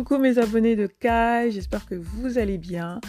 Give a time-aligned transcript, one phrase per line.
[0.00, 3.02] Coucou mes abonnés de Kai, j'espère que vous allez bien.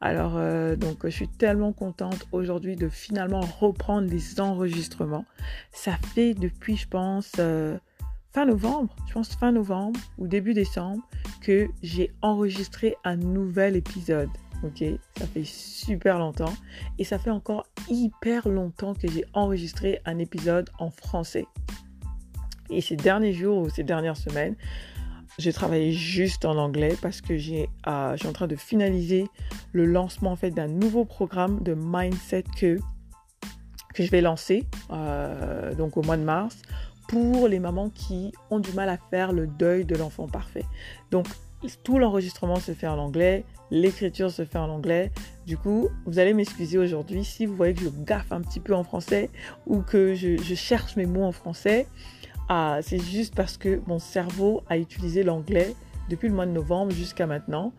[0.00, 5.26] Alors euh, donc je suis tellement contente aujourd'hui de finalement reprendre les enregistrements.
[5.72, 7.76] Ça fait depuis je pense euh,
[8.32, 11.06] fin novembre, je pense fin novembre ou début décembre
[11.42, 14.30] que j'ai enregistré un nouvel épisode.
[14.62, 14.82] Ok,
[15.18, 16.54] ça fait super longtemps
[16.98, 21.44] et ça fait encore hyper longtemps que j'ai enregistré un épisode en français.
[22.70, 24.56] Et ces derniers jours ou ces dernières semaines,
[25.38, 29.26] j'ai travaillé juste en anglais parce que j'ai, euh, je suis en train de finaliser
[29.72, 32.78] le lancement en fait d'un nouveau programme de mindset que
[33.94, 36.62] que je vais lancer euh, donc au mois de mars
[37.08, 40.64] pour les mamans qui ont du mal à faire le deuil de l'enfant parfait.
[41.10, 41.26] Donc
[41.82, 45.10] tout l'enregistrement se fait en anglais, l'écriture se fait en anglais.
[45.46, 48.74] Du coup, vous allez m'excuser aujourd'hui si vous voyez que je gaffe un petit peu
[48.74, 49.30] en français
[49.66, 51.86] ou que je, je cherche mes mots en français.
[52.48, 55.74] Ah, c'est juste parce que mon cerveau a utilisé l'anglais
[56.08, 57.72] depuis le mois de novembre jusqu'à maintenant.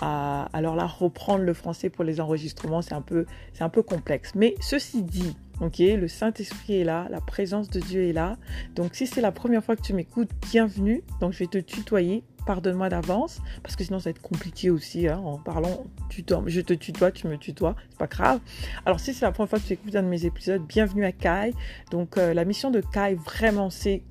[0.00, 3.82] Ah, alors là, reprendre le français pour les enregistrements, c'est un peu, c'est un peu
[3.82, 4.32] complexe.
[4.34, 8.36] Mais ceci dit, ok, le Saint-Esprit est là, la présence de Dieu est là.
[8.74, 11.02] Donc si c'est la première fois que tu m'écoutes, bienvenue.
[11.20, 12.22] Donc je vais te tutoyer.
[12.46, 15.84] Pardonne-moi d'avance, parce que sinon ça va être compliqué aussi hein, en parlant.
[16.10, 18.38] Je te tutoie, tu me tutoies, c'est pas grave.
[18.84, 21.10] Alors si c'est la première fois que tu écoutes un de mes épisodes, bienvenue à
[21.10, 21.52] Kai.
[21.90, 24.04] Donc euh, la mission de Kai, vraiment, c'est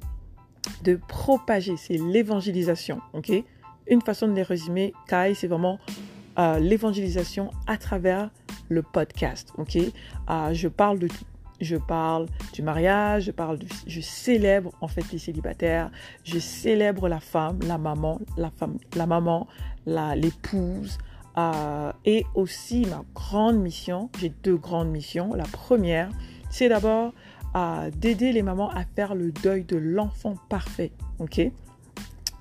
[0.83, 2.99] de propager, c'est l'évangélisation,
[3.88, 5.79] Une façon de les résumer, Kai, c'est vraiment
[6.38, 8.31] euh, l'évangélisation à travers
[8.67, 11.07] le podcast, euh, Je parle de
[11.61, 15.92] je parle du mariage, je parle je célèbre en fait les célibataires,
[16.23, 19.47] je célèbre la femme, la maman, la femme, la maman,
[19.86, 20.97] l'épouse,
[21.38, 24.09] euh, et aussi ma grande mission.
[24.20, 25.34] J'ai deux grandes missions.
[25.34, 26.09] La première,
[26.50, 27.14] c'est d'abord
[27.95, 30.92] d'aider les mamans à faire le deuil de l'enfant parfait.
[31.19, 31.40] Ok?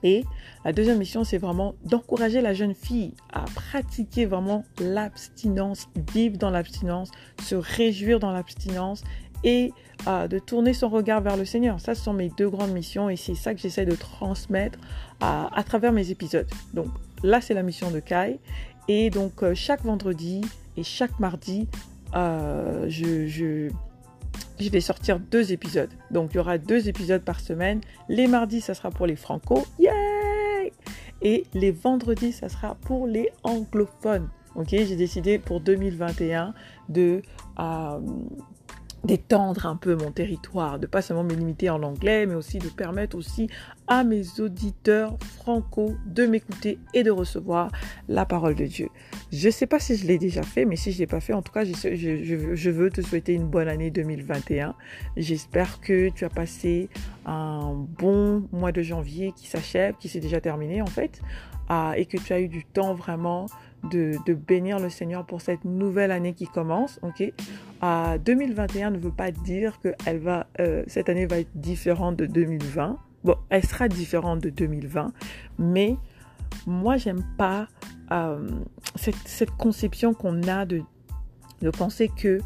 [0.05, 0.23] Et
[0.65, 6.51] la deuxième mission, c'est vraiment d'encourager la jeune fille à pratiquer vraiment l'abstinence, vivre dans
[6.51, 7.11] l'abstinence,
[7.43, 9.03] se réjouir dans l'abstinence
[9.45, 9.73] et
[10.07, 11.81] euh, de tourner son regard vers le Seigneur.
[11.81, 14.79] Ça, ce sont mes deux grandes missions et c'est ça que j'essaie de transmettre
[15.21, 16.49] à, à, travers mes épisodes.
[16.75, 16.89] Donc
[17.23, 18.39] là, c'est la mission de Kai.
[18.89, 20.43] Et donc, euh, chaque vendredi
[20.77, 21.67] et chaque mardi,
[22.15, 23.71] euh, je
[24.61, 25.91] je vais sortir deux épisodes.
[26.11, 27.81] Donc il y aura deux épisodes par semaine.
[28.09, 29.65] Les mardis, ça sera pour les franco.
[29.79, 30.73] Yay
[31.23, 34.29] Et les vendredis, ça sera pour les anglophones.
[34.55, 36.55] Ok, j'ai décidé pour 2021
[36.89, 37.23] de
[37.59, 37.99] euh,
[39.05, 42.69] d'étendre un peu mon territoire, de pas seulement me limiter en anglais, mais aussi de
[42.69, 43.49] permettre aussi
[43.87, 47.71] à mes auditeurs franco de m'écouter et de recevoir
[48.09, 48.89] la parole de Dieu.
[49.31, 51.21] Je ne sais pas si je l'ai déjà fait, mais si je ne l'ai pas
[51.21, 54.75] fait, en tout cas, je, veux te souhaiter une bonne année 2021.
[55.17, 56.89] J'espère que tu as passé
[57.27, 61.21] un bon mois de janvier qui s'achève, qui s'est déjà terminé en fait,
[61.69, 63.47] ah, et que tu as eu du temps vraiment
[63.91, 66.99] de, de, bénir le Seigneur pour cette nouvelle année qui commence.
[67.03, 67.23] Ok,
[68.25, 72.27] 2021 ne veut pas dire que elle va, euh, cette année va être différente de
[72.27, 72.99] 2020.
[73.25, 75.13] Bon, elle sera différente de 2020,
[75.59, 75.97] mais
[76.67, 77.69] moi j'aime pas
[78.13, 78.49] euh,
[78.97, 80.83] cette, conception qu'on a de,
[81.63, 82.41] de penser que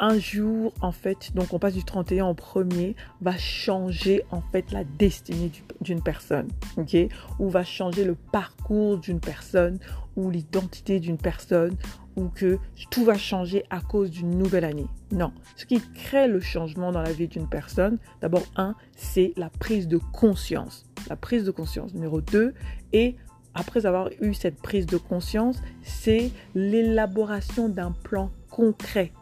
[0.00, 4.72] un jour, en fait, donc on passe du 31 au premier, va changer en fait
[4.72, 5.52] la destinée
[5.82, 6.48] d'une personne,
[6.78, 6.96] ok?
[7.38, 9.78] Ou va changer le parcours d'une personne,
[10.16, 11.76] ou l'identité d'une personne,
[12.16, 12.58] ou que
[12.90, 14.86] tout va changer à cause d'une nouvelle année.
[15.12, 15.32] Non.
[15.56, 19.88] Ce qui crée le changement dans la vie d'une personne, d'abord, un, c'est la prise
[19.88, 20.86] de conscience.
[21.08, 21.94] La prise de conscience.
[21.94, 22.54] Numéro deux,
[22.92, 23.16] et
[23.54, 29.12] après avoir eu cette prise de conscience, c'est l'élaboration d'un plan concret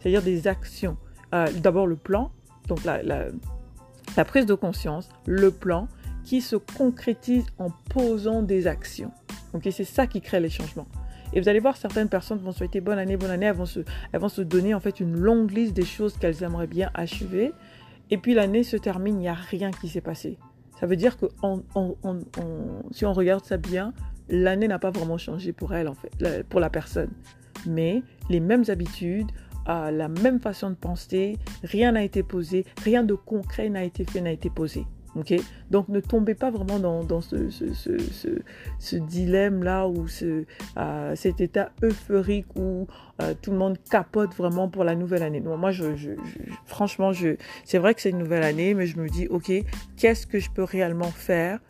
[0.00, 0.96] c'est-à-dire des actions.
[1.34, 2.30] Euh, d'abord le plan,
[2.68, 5.88] donc la, prise de conscience, le plan
[6.24, 9.12] qui se concrétise en posant des actions.
[9.62, 10.86] C'est ça qui crée les changements.
[11.32, 13.80] Et vous allez voir, certaines personnes vont souhaiter bonne année, bonne année, elles vont se,
[14.12, 17.52] elles vont se donner en fait une longue liste des choses qu'elles aimeraient bien achever.
[18.10, 20.38] Et puis l'année se termine, il n'y a rien qui s'est passé.
[20.78, 21.26] Ça veut dire que
[22.92, 23.92] si on regarde ça bien,
[24.28, 27.10] l'année n'a pas vraiment changé pour elle, en fait, pour la personne
[27.66, 29.30] mais les mêmes habitudes,
[29.66, 34.20] la même façon de penser, rien n'a été posé, rien de concret n'a été fait,
[34.20, 34.86] n'a été posé.
[35.70, 42.86] Donc ne tombez pas vraiment dans, ce, dilemme-là ou euh, cet état euphorique où
[43.22, 45.40] euh, tout le monde capote vraiment pour la nouvelle année.
[45.40, 45.86] Moi, je,
[46.66, 47.12] franchement,
[47.64, 49.52] c'est vrai que c'est une nouvelle année, mais je me dis, ok,
[49.96, 51.60] qu'est-ce que je peux réellement faire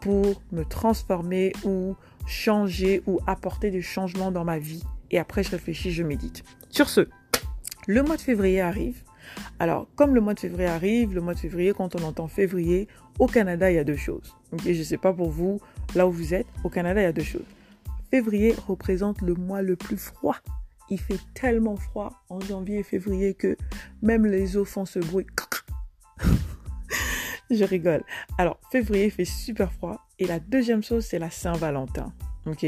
[0.00, 4.82] pour me transformer ou changer ou apporter des changements dans ma vie?
[5.10, 6.42] Et après je réfléchis, je médite.
[6.70, 7.08] Sur ce,
[7.86, 9.02] le mois de février arrive.
[9.58, 12.88] Alors, comme le mois de février arrive, le mois de février, quand on entend février,
[13.18, 14.36] au Canada, il y a deux choses.
[14.52, 15.60] Ok, je ne sais pas pour vous,
[15.94, 17.46] là où vous êtes, au Canada, il y a deux choses.
[18.10, 20.36] Février représente le mois le plus froid.
[20.90, 23.56] Il fait tellement froid en janvier et février que
[24.02, 25.26] même les eaux font ce bruit.
[27.50, 28.04] je rigole.
[28.38, 30.06] Alors, février fait super froid.
[30.18, 32.12] Et la deuxième chose, c'est la Saint-Valentin.
[32.46, 32.66] Ok?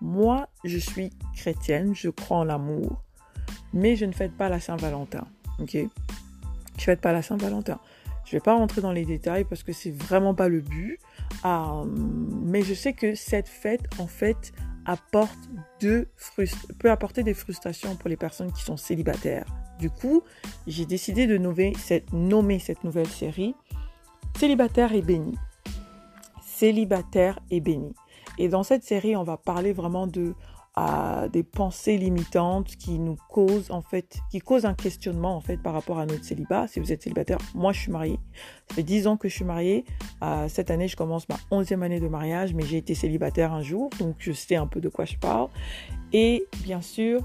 [0.00, 3.02] Moi, je suis chrétienne, je crois en l'amour
[3.72, 5.26] mais je ne fête pas la Saint-Valentin.
[5.60, 5.76] Ok
[6.78, 7.78] Je fête pas la Saint-Valentin.
[8.24, 10.98] Je vais pas rentrer dans les détails parce que c'est vraiment pas le but.
[11.44, 11.84] Euh,
[12.44, 14.52] mais je sais que cette fête, en fait,
[15.78, 19.46] peut apporter des frustrations pour les personnes qui sont célibataires.
[19.78, 20.22] Du coup,
[20.66, 23.54] j'ai décidé de nommer cette, nommer cette nouvelle série
[24.36, 25.36] Célibataire et béni.
[26.42, 27.94] Célibataire et béni.
[28.38, 30.34] Et dans cette série, on va parler vraiment de
[31.32, 35.72] des pensées limitantes qui nous causent en fait, qui causent un questionnement en fait par
[35.72, 36.68] rapport à notre célibat.
[36.68, 38.18] Si vous êtes célibataire, moi je suis mariée.
[38.68, 39.84] Ça fait 10 ans que je suis mariée.
[40.22, 43.62] Euh, cette année, je commence ma 11e année de mariage, mais j'ai été célibataire un
[43.62, 45.48] jour, donc je sais un peu de quoi je parle.
[46.12, 47.22] Et bien sûr,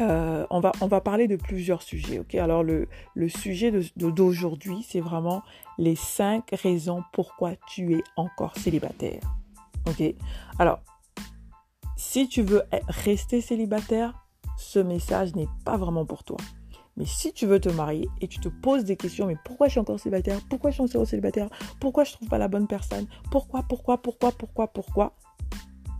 [0.00, 2.18] euh, on, va, on va parler de plusieurs sujets.
[2.20, 2.34] ok?
[2.36, 5.42] Alors le, le sujet d'aujourd'hui, c'est vraiment
[5.76, 9.22] les 5 raisons pourquoi tu es encore célibataire.
[9.86, 10.14] ok?
[10.58, 10.80] Alors,
[11.98, 14.24] si tu veux rester célibataire,
[14.56, 16.36] ce message n'est pas vraiment pour toi.
[16.96, 19.72] Mais si tu veux te marier et tu te poses des questions, mais pourquoi je
[19.72, 20.40] suis encore célibataire?
[20.48, 21.48] Pourquoi je suis encore célibataire?
[21.80, 23.06] Pourquoi je ne trouve pas la bonne personne?
[23.32, 25.12] Pourquoi, pourquoi, pourquoi, pourquoi, pourquoi?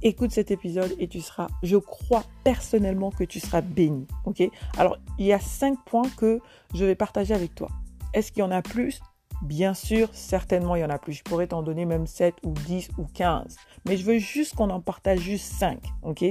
[0.02, 4.06] Écoute cet épisode et tu seras, je crois personnellement que tu seras béni.
[4.24, 4.42] Ok?
[4.76, 6.38] Alors, il y a cinq points que
[6.74, 7.68] je vais partager avec toi.
[8.14, 9.00] Est-ce qu'il y en a plus?
[9.42, 11.12] Bien sûr, certainement, il y en a plus.
[11.12, 13.56] Je pourrais t'en donner même 7 ou 10 ou 15.
[13.86, 15.78] Mais je veux juste qu'on en partage juste 5.
[16.02, 16.24] OK?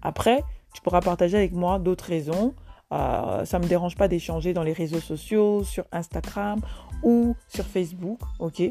[0.00, 2.54] Après, tu pourras partager avec moi d'autres raisons.
[2.92, 6.60] Euh, ça ne me dérange pas d'échanger dans les réseaux sociaux, sur Instagram
[7.02, 8.20] ou sur Facebook.
[8.38, 8.62] OK?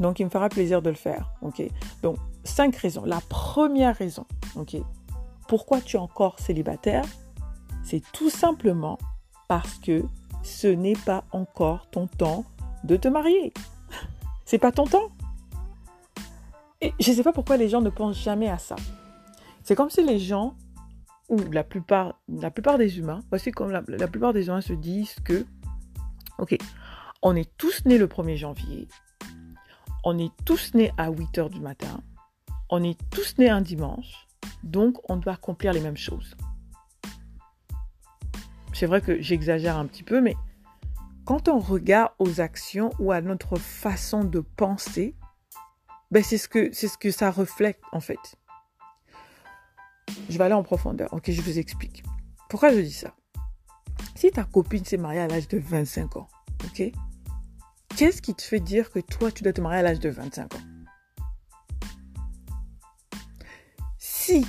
[0.00, 1.32] Donc, il me fera plaisir de le faire.
[1.42, 1.62] OK?
[2.02, 3.04] Donc, 5 raisons.
[3.04, 4.76] La première raison, OK?
[5.46, 7.04] Pourquoi tu es encore célibataire?
[7.84, 8.98] C'est tout simplement
[9.48, 10.04] parce que
[10.42, 12.44] ce n'est pas encore ton temps
[12.84, 13.52] de te marier.
[14.44, 15.10] C'est pas ton temps.
[16.80, 18.76] Et je ne sais pas pourquoi les gens ne pensent jamais à ça.
[19.64, 20.56] C'est comme si les gens,
[21.28, 24.72] ou la plupart, la plupart des humains, voici comme la, la plupart des humains se
[24.72, 25.44] disent que,
[26.38, 26.56] ok,
[27.22, 28.88] on est tous nés le 1er janvier,
[30.04, 32.00] on est tous nés à 8 heures du matin,
[32.70, 34.28] on est tous nés un dimanche,
[34.62, 36.36] donc on doit accomplir les mêmes choses.
[38.72, 40.36] C'est vrai que j'exagère un petit peu, mais
[41.28, 45.14] quand on regarde aux actions ou à notre façon de penser,
[46.10, 48.38] ben c'est ce que c'est ce que ça reflète en fait.
[50.30, 51.12] Je vais aller en profondeur.
[51.12, 52.02] Ok, je vous explique.
[52.48, 53.14] Pourquoi je dis ça?
[54.14, 56.28] Si ta copine s'est mariée à l'âge de 25 ans,
[56.64, 56.92] ok,
[57.94, 60.54] qu'est-ce qui te fait dire que toi tu dois te marier à l'âge de 25
[60.54, 60.58] ans?
[63.98, 64.46] Si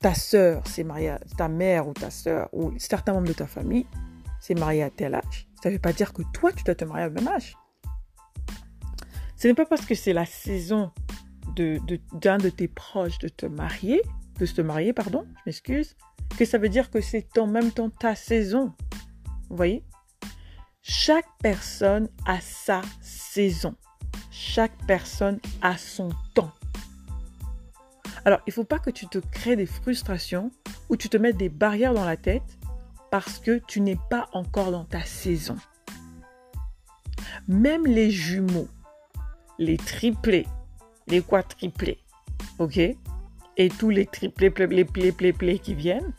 [0.00, 3.86] ta soeur s'est mariée, ta mère ou ta soeur ou certains membres de ta famille
[4.40, 6.84] s'est marié à tel âge, ça ne veut pas dire que toi, tu dois te
[6.84, 7.56] marier au même âge.
[9.36, 10.92] Ce n'est pas parce que c'est la saison
[11.56, 14.02] d'un de, de, tes proches de te marier,
[14.38, 15.96] de se marier, pardon, je m'excuse,
[16.38, 18.74] que ça veut dire que c'est en même temps ta saison.
[19.48, 19.84] Vous voyez?
[20.82, 23.74] Chaque personne a sa saison.
[24.30, 26.52] Chaque personne a son temps.
[28.24, 30.50] Alors, il ne faut pas que tu te crées des frustrations
[30.88, 32.58] ou tu te mettes des barrières dans la tête
[33.10, 35.56] parce que tu n'es pas encore dans ta saison.
[37.48, 38.68] Même les jumeaux,
[39.58, 40.46] les triplés,
[41.08, 41.98] les quadriplés,
[42.58, 42.78] ok
[43.56, 46.12] Et tous les triplés, les plés, plés, plés qui viennent,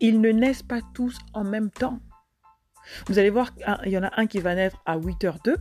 [0.00, 2.00] ils ne naissent pas tous en même temps.
[3.06, 3.50] Vous allez voir,
[3.86, 5.56] il y en a un qui va naître à 8h02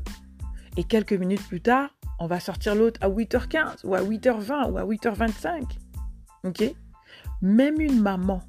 [0.76, 4.78] et quelques minutes plus tard, on va sortir l'autre à 8h15 ou à 8h20 ou
[4.78, 5.64] à 8h25.
[6.44, 6.64] Ok
[7.42, 8.42] Même une maman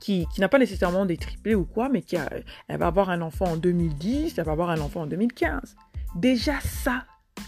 [0.00, 2.28] qui, n'a pas nécessairement des triplés ou quoi, mais qui a,
[2.68, 5.76] elle va avoir un enfant en 2010, elle va avoir un enfant en 2015.
[6.14, 7.04] Déjà ça,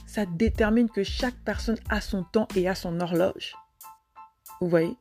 [0.07, 3.54] ça détermine que chaque personne a son temps et a son horloge.
[4.61, 4.97] Vous voyez?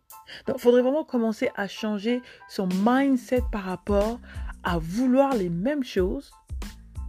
[0.47, 4.19] Donc il faudrait vraiment commencer à changer son mindset par rapport
[4.63, 6.31] à vouloir les mêmes choses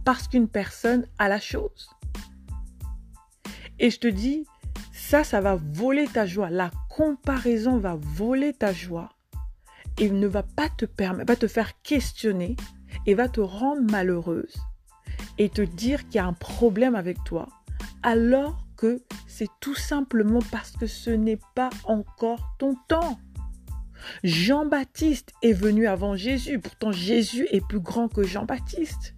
[0.03, 1.89] parce qu'une personne a la chose.
[3.79, 4.45] Et je te dis,
[4.91, 6.49] ça, ça va voler ta joie.
[6.49, 9.09] La comparaison va voler ta joie
[9.99, 12.55] il ne va pas te faire questionner
[13.05, 14.55] et va te rendre malheureuse
[15.37, 17.47] et te dire qu'il y a un problème avec toi,
[18.03, 23.19] alors que c'est tout simplement parce que ce n'est pas encore ton temps.
[24.23, 26.59] Jean-Baptiste est venu avant Jésus.
[26.59, 29.15] Pourtant, Jésus est plus grand que Jean-Baptiste.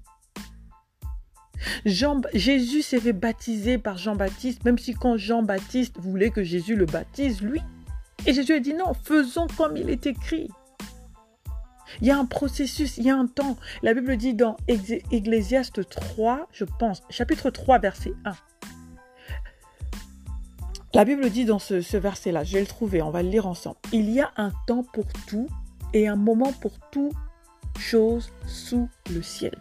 [1.86, 6.86] Jean, Jésus s'est fait baptiser par Jean-Baptiste, même si quand Jean-Baptiste voulait que Jésus le
[6.86, 7.62] baptise, lui.
[8.26, 10.50] Et Jésus a dit non, faisons comme il est écrit.
[12.02, 13.58] Il y a un processus, il y a un temps.
[13.82, 18.34] La Bible dit dans Ecclésiaste 3, je pense, chapitre 3, verset 1.
[20.96, 23.78] La Bible dit dans ce, verset-là, je vais le trouver, on va le lire ensemble.
[23.92, 25.48] Il y a un temps pour tout
[25.94, 27.14] et un moment pour toute
[27.80, 29.56] chose sous le ciel.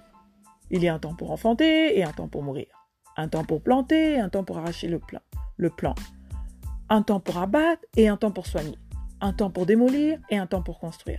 [0.70, 2.66] Il y a un temps pour enfanter et un temps pour mourir.
[3.16, 5.20] Un temps pour planter et un temps pour arracher le plan.
[5.56, 5.94] Le plan.
[6.90, 8.78] Un temps pour abattre et un temps pour soigner.
[9.22, 11.18] Un temps pour démolir et un temps pour construire.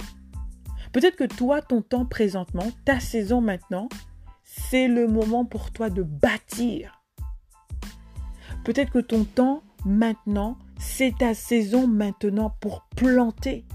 [0.94, 3.90] Peut-être que toi, ton temps présentement, ta saison maintenant,
[4.44, 7.02] c'est le moment pour toi de bâtir.
[8.64, 13.66] Peut-être que ton temps maintenant, c'est ta saison maintenant pour planter.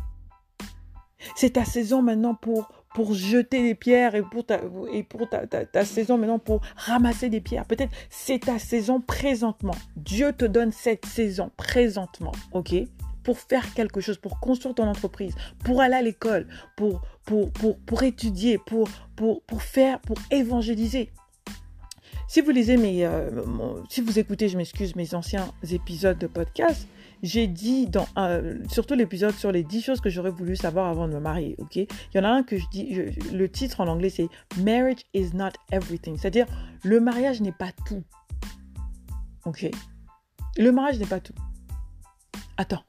[1.35, 6.63] C'est ta saison maintenant pour pour jeter des pierres et pour ta, saison maintenant pour
[6.75, 7.67] ramasser des pierres.
[7.67, 9.75] Peut-être c'est ta saison présentement.
[9.97, 12.75] Dieu te donne cette saison présentement, ok?
[13.29, 16.47] Pour faire quelque chose, pour construire ton entreprise, pour aller à l'école,
[16.79, 21.13] pour, pour, pour, pour étudier, pour, pour, pour faire, pour évangéliser.
[22.27, 23.29] Si vous lisez mes, euh,
[23.91, 26.89] si vous écoutez, je m'excuse, mes anciens épisodes de podcast,
[27.23, 28.07] j'ai dit dans
[28.71, 31.77] surtout l'épisode sur les 10 choses que j'aurais voulu savoir avant de me marier, ok?
[31.77, 32.99] Il y en a un que je dis,
[33.31, 36.47] le titre en anglais c'est Marriage is not everything, c'est-à-dire
[36.83, 38.05] le mariage n'est pas tout,
[39.45, 39.71] ok?
[40.57, 41.35] Le mariage n'est pas tout.
[42.57, 42.83] Attends,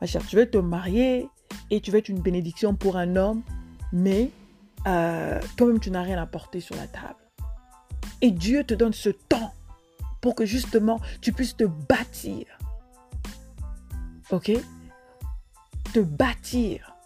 [0.00, 1.28] ma chère, tu veux te marier
[1.70, 3.42] et tu veux être une bénédiction pour un homme,
[3.92, 4.30] mais
[4.86, 7.16] euh, toi-même tu n'as rien à porter sur la table.
[8.20, 9.52] Et Dieu te donne ce temps
[10.20, 12.46] pour que justement tu puisses te bâtir
[14.30, 14.52] ok?
[15.92, 16.96] Te bâtir,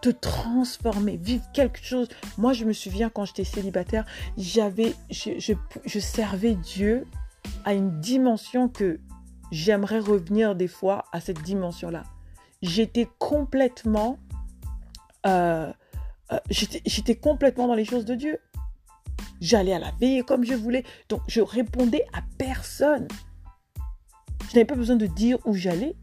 [0.00, 2.08] te transformer, vivre quelque chose.
[2.38, 4.06] Moi, je me souviens quand j'étais célibataire,
[4.36, 5.54] j'avais, je,
[5.84, 7.06] je, servais Dieu
[7.64, 9.00] à une dimension que
[9.50, 12.04] j'aimerais revenir des fois à cette dimension-là.
[12.62, 14.18] J'étais complètement,
[15.26, 15.72] euh,
[16.32, 18.38] euh, j'étais complètement dans les choses de Dieu.
[19.40, 20.84] J'allais à la veille comme je voulais.
[21.08, 23.08] Donc, je répondais à personne.
[24.50, 25.96] Je n'avais pas besoin de dire où j'allais.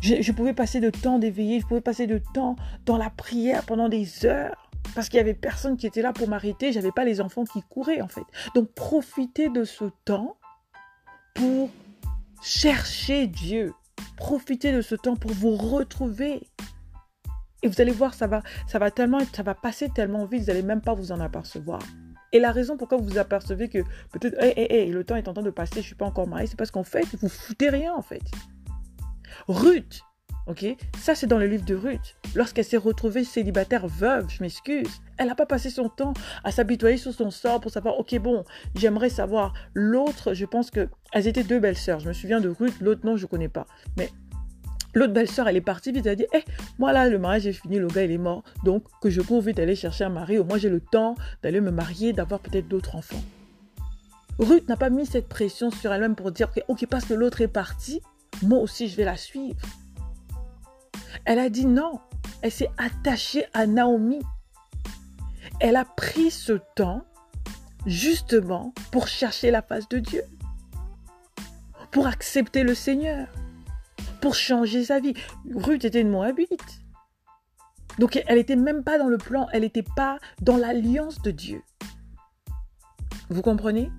[0.00, 3.88] Je, pouvais passer de temps d'éveiller, je pouvais passer de temps dans la prière pendant
[3.88, 4.68] des heures.
[4.96, 7.62] Parce qu'il n'y avait personne qui était là pour m'arrêter, j'avais pas les enfants qui
[7.62, 8.24] couraient en fait.
[8.56, 10.36] Donc profitez de ce temps
[11.34, 11.70] pour
[12.42, 13.74] chercher Dieu.
[14.16, 16.48] Profitez de ce temps pour vous retrouver.
[17.62, 20.46] Et vous allez voir, ça va, ça va tellement, ça va passer tellement vite, vous
[20.48, 21.80] n'allez même pas vous en apercevoir.
[22.32, 23.78] Et la raison pourquoi vous vous apercevez que
[24.10, 26.26] peut-être, hé, hé, hé, le temps est en train de passer, je suis pas encore
[26.26, 28.22] mariée, c'est parce qu'en fait, vous foutez rien en fait.
[29.46, 30.02] Ruth,
[30.46, 30.76] ok?
[30.98, 32.16] Ça, c'est dans le livre de Ruth.
[32.34, 36.96] Lorsqu'elle s'est retrouvée célibataire veuve, je m'excuse, elle n'a pas passé son temps à s'habituer
[36.96, 38.44] sur son sort pour savoir, ok, bon,
[38.74, 39.54] j'aimerais savoir.
[39.74, 42.00] L'autre, je pense que elles étaient deux belles sœurs.
[42.00, 43.66] Je me souviens de Ruth, l'autre, non, je ne connais pas.
[43.96, 44.10] Mais
[44.94, 46.44] L'autre belle-sœur, elle est partie vite, elle a dit, eh,
[46.78, 48.42] moi là, le mariage est fini, le gars, il est mort.
[48.62, 50.38] Donc, que je cours vite aller chercher un mari.
[50.38, 53.22] Au moins, j'ai le temps d'aller me marier, d'avoir peut-être d'autres enfants.
[54.38, 57.48] Ruth n'a pas mis cette pression sur elle-même pour dire, ok, parce que l'autre est
[57.48, 58.02] parti,
[58.42, 59.56] moi aussi je vais la suivre.
[61.24, 62.00] Elle a dit non.
[62.42, 64.20] Elle s'est attachée à Naomi.
[65.60, 67.04] Elle a pris ce temps
[67.86, 70.22] justement pour chercher la face de Dieu,
[71.90, 73.28] pour accepter le Seigneur,
[74.20, 75.14] pour changer sa vie.
[75.54, 76.80] Ruth était une Moabite.
[77.98, 81.62] Donc elle n'était même pas dans le plan, elle n'était pas dans l'alliance de Dieu.
[83.28, 83.90] Vous comprenez?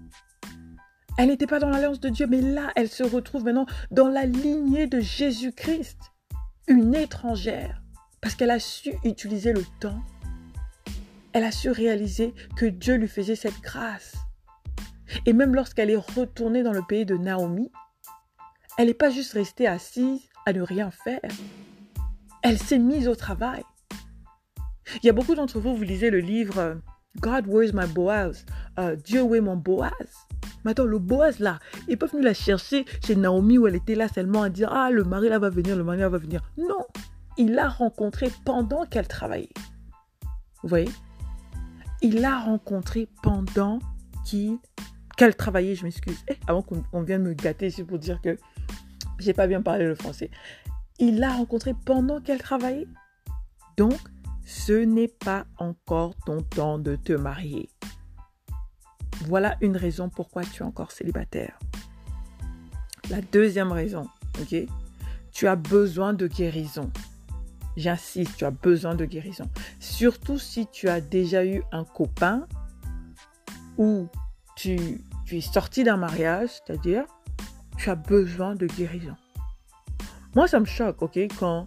[1.18, 4.26] Elle n'était pas dans l'alliance de Dieu, mais là, elle se retrouve maintenant dans la
[4.26, 6.13] lignée de Jésus-Christ,
[6.68, 7.82] une étrangère,
[8.22, 10.02] parce qu'elle a su utiliser le temps.
[11.34, 14.16] Elle a su réaliser que Dieu lui faisait cette grâce.
[15.26, 17.72] Et même lorsqu'elle est retournée dans le pays de Naomi,
[18.78, 21.22] elle n'est pas juste restée assise à ne rien faire.
[22.42, 23.64] Elle s'est mise au travail.
[25.02, 26.82] Il y a beaucoup d'entre vous, vous lisez le livre
[27.20, 28.46] God, where's my Boaz?
[28.80, 29.92] Euh, Dieu, est mon Boaz?
[30.64, 33.96] Mais attends, le Boaz là, ils peuvent venir la chercher chez Naomi où elle était
[33.96, 36.42] là seulement à dire Ah, le mari là va venir, le mari là va venir.
[36.58, 36.86] Non,
[37.38, 39.54] il l'a rencontré pendant qu'elle travaillait.
[40.62, 40.90] Vous voyez?
[42.02, 43.80] Il l'a rencontré pendant
[45.18, 46.18] qu'elle travaillait, je m'excuse.
[46.28, 48.38] Eh, avant qu'on vienne me gâter ici pour dire que
[49.20, 50.30] j'ai pas bien parlé le français.
[51.00, 52.88] Il l'a rencontré pendant qu'elle travaillait.
[53.78, 54.00] Donc,
[54.46, 57.70] ce n'est pas encore ton temps de te marier.
[59.22, 61.58] Voilà une raison pourquoi tu es encore célibataire.
[63.10, 64.08] La deuxième raison,
[64.42, 64.56] ok
[65.32, 66.92] Tu as besoin de guérison.
[67.76, 69.50] J'insiste, tu as besoin de guérison.
[69.80, 72.48] Surtout si tu as déjà eu un copain
[73.78, 74.08] ou
[74.56, 77.06] tu, tu es sorti d'un mariage, c'est-à-dire
[77.78, 79.16] tu as besoin de guérison.
[80.36, 81.66] Moi, ça me choque, ok, quand,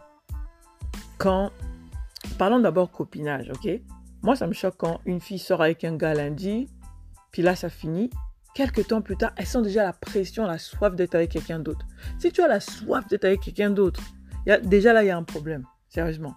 [1.18, 1.50] quand,
[2.38, 3.80] parlons d'abord copinage, ok.
[4.22, 6.68] Moi, ça me choque quand une fille sort avec un gars lundi,
[7.36, 8.08] puis là, ça finit.
[8.54, 11.86] Quelques temps plus tard, elles sent déjà la pression, la soif d'être avec quelqu'un d'autre.
[12.18, 14.00] Si tu as la soif d'être avec quelqu'un d'autre,
[14.62, 15.66] déjà là, il y a un problème.
[15.90, 16.34] Sérieusement.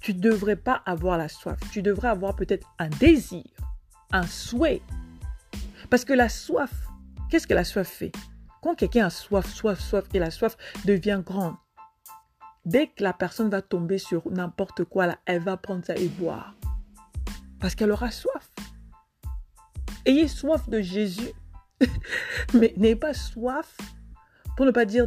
[0.00, 1.60] Tu ne devrais pas avoir la soif.
[1.70, 3.44] Tu devrais avoir peut-être un désir,
[4.10, 4.82] un souhait.
[5.90, 6.72] Parce que la soif,
[7.30, 8.10] qu'est-ce que la soif fait?
[8.60, 10.56] Quand quelqu'un a soif, soif, soif, et la soif
[10.86, 11.54] devient grande,
[12.66, 16.08] dès que la personne va tomber sur n'importe quoi, là, elle va prendre ça et
[16.08, 16.56] boire.
[17.60, 18.47] Parce qu'elle aura soif.
[20.06, 21.32] Ayez soif de Jésus.
[22.54, 23.76] Mais n'ayez pas soif,
[24.56, 25.06] pour ne pas dire,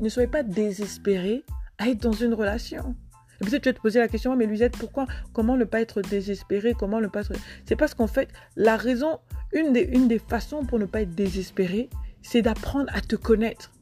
[0.00, 1.44] ne soyez pas désespéré
[1.78, 2.94] à être dans une relation.
[3.40, 6.02] Et peut-être tu vas te poser la question, mais Luisette, pourquoi, comment ne pas être
[6.02, 7.32] désespéré, comment ne pas être...
[7.64, 9.18] C'est parce qu'en fait, la raison,
[9.54, 11.88] une des, une des façons pour ne pas être désespéré,
[12.20, 13.72] c'est d'apprendre à te connaître.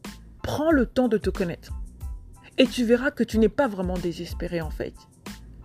[0.45, 1.73] Prends le temps de te connaître.
[2.57, 4.95] Et tu verras que tu n'es pas vraiment désespéré en fait.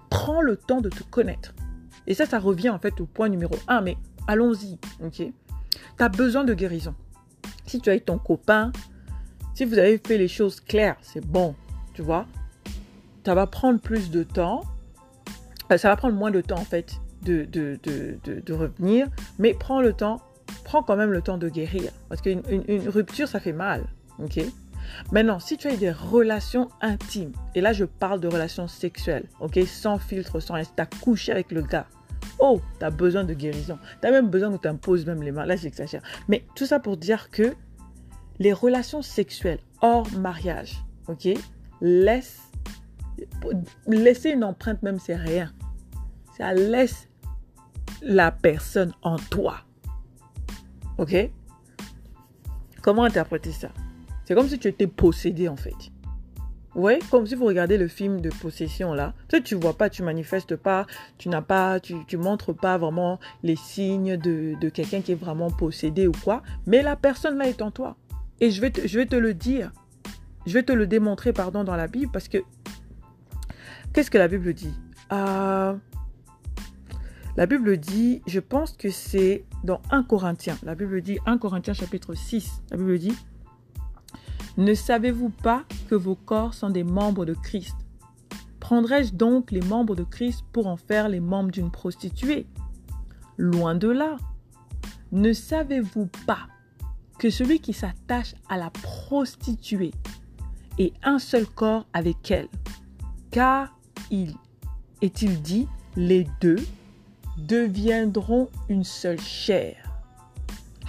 [0.09, 1.53] Prends le temps de te connaître.
[2.07, 3.97] Et ça, ça revient en fait au point numéro un, mais
[4.27, 5.33] allons-y, ok Tu
[5.99, 6.95] as besoin de guérison.
[7.65, 8.71] Si tu as eu ton copain,
[9.53, 11.55] si vous avez fait les choses claires, c'est bon
[11.93, 12.25] tu vois.
[13.25, 14.63] Ça va prendre plus de temps.
[15.77, 19.07] Ça va prendre moins de temps, en fait, de, de, de, de, revenir.
[19.39, 20.21] Mais prends le temps,
[20.65, 21.91] prends quand même le temps de guérir.
[22.09, 23.85] Parce qu'une une, rupture, ça fait mal.
[24.19, 24.39] OK
[25.11, 29.57] Maintenant, si tu as des relations intimes, et là je parle de relations sexuelles, ok,
[29.65, 31.87] sans filtre, sans tu as couché avec le gars,
[32.39, 33.77] oh, tu as besoin de guérison.
[34.01, 35.45] Tu as même besoin que tu imposes même les mains.
[35.45, 36.01] Là, j'exagère.
[36.27, 37.55] Mais tout ça pour dire que
[38.39, 41.29] les relations sexuelles hors mariage, ok,
[41.81, 42.41] laisse,
[43.87, 45.51] laisser une empreinte même, c'est rien.
[46.37, 47.07] Ça laisse
[48.01, 49.57] la personne en toi.
[50.97, 51.15] Ok?
[52.81, 53.69] Comment interpréter ça?
[54.25, 55.92] C'est comme si tu étais possédé en fait.
[56.75, 59.13] Oui, comme si vous regardez le film de possession là.
[59.29, 62.77] Tu sais, tu vois pas, tu manifestes pas, tu n'as pas, tu, tu montres pas
[62.77, 66.41] vraiment les signes de, quelqu'un qui est vraiment possédé ou quoi.
[66.65, 67.95] Mais la personne là est en toi.
[68.41, 69.71] Et je vais je vais te le dire.
[70.45, 72.39] Je vais te le démontrer, pardon, dans la Bible parce que
[73.93, 74.73] qu'est-ce que la Bible dit?
[75.11, 75.75] Euh,
[77.35, 80.57] La Bible dit, je pense que c'est dans 1 Corinthiens.
[80.63, 83.15] La Bible dit, 1 Corinthiens chapitre 6, la Bible dit,
[84.57, 87.75] ne savez-vous pas que vos corps sont des membres de Christ?
[88.59, 92.47] Prendrais-je donc les membres de Christ pour en faire les membres d'une prostituée?
[93.37, 94.17] Loin de là.
[95.11, 96.47] Ne savez-vous pas
[97.17, 99.91] que celui qui s'attache à la prostituée
[100.77, 102.47] et un seul corps avec elle?
[103.31, 103.77] Car
[104.11, 104.35] il
[105.01, 106.63] est-il dit, les deux
[107.37, 109.75] deviendront une seule chair.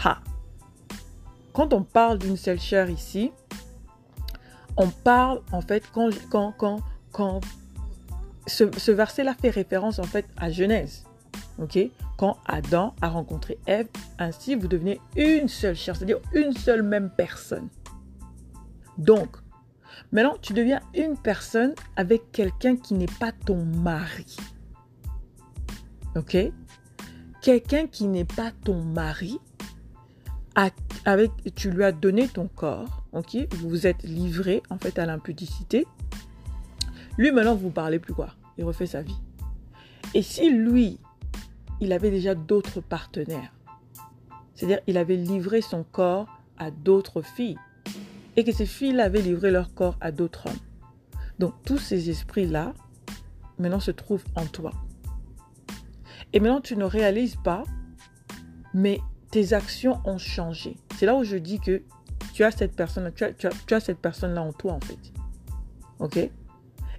[0.02, 0.20] Ha.
[1.54, 3.32] Quand on parle d'une seule chair ici,
[4.76, 7.40] on parle en fait quand,
[8.46, 11.04] ce, verset-là fait référence en fait à Genèse.
[12.18, 13.88] Quand Adam a rencontré Ève,
[14.18, 17.68] ainsi vous devenez une seule chair, c'est-à-dire une seule même personne.
[18.98, 19.38] Donc,
[20.12, 24.36] Maintenant, tu deviens une personne avec quelqu'un qui n'est pas ton mari.
[26.16, 26.36] Ok?
[27.42, 29.38] Quelqu'un qui n'est pas ton mari,
[30.54, 35.06] avec, tu lui as donné ton corps, ok Vous vous êtes livré en fait à
[35.06, 35.86] l'impudicité.
[37.18, 39.16] Lui, maintenant, vous parlez plus quoi Il refait sa vie.
[40.14, 40.98] Et si lui,
[41.80, 43.52] il avait déjà d'autres partenaires,
[44.54, 47.58] c'est-à-dire il avait livré son corps à d'autres filles,
[48.36, 50.58] et que ces filles avaient livré leur corps à d'autres hommes.
[51.38, 52.74] Donc tous ces esprits-là,
[53.58, 54.70] maintenant se trouvent en toi.
[56.32, 57.64] Et maintenant tu ne réalises pas,
[58.72, 59.00] mais
[59.34, 60.76] tes actions ont changé.
[60.96, 61.82] C'est là où je dis que
[62.34, 64.96] tu as cette personne, tu as, cette personne-là en toi en fait.
[65.98, 66.30] Ok?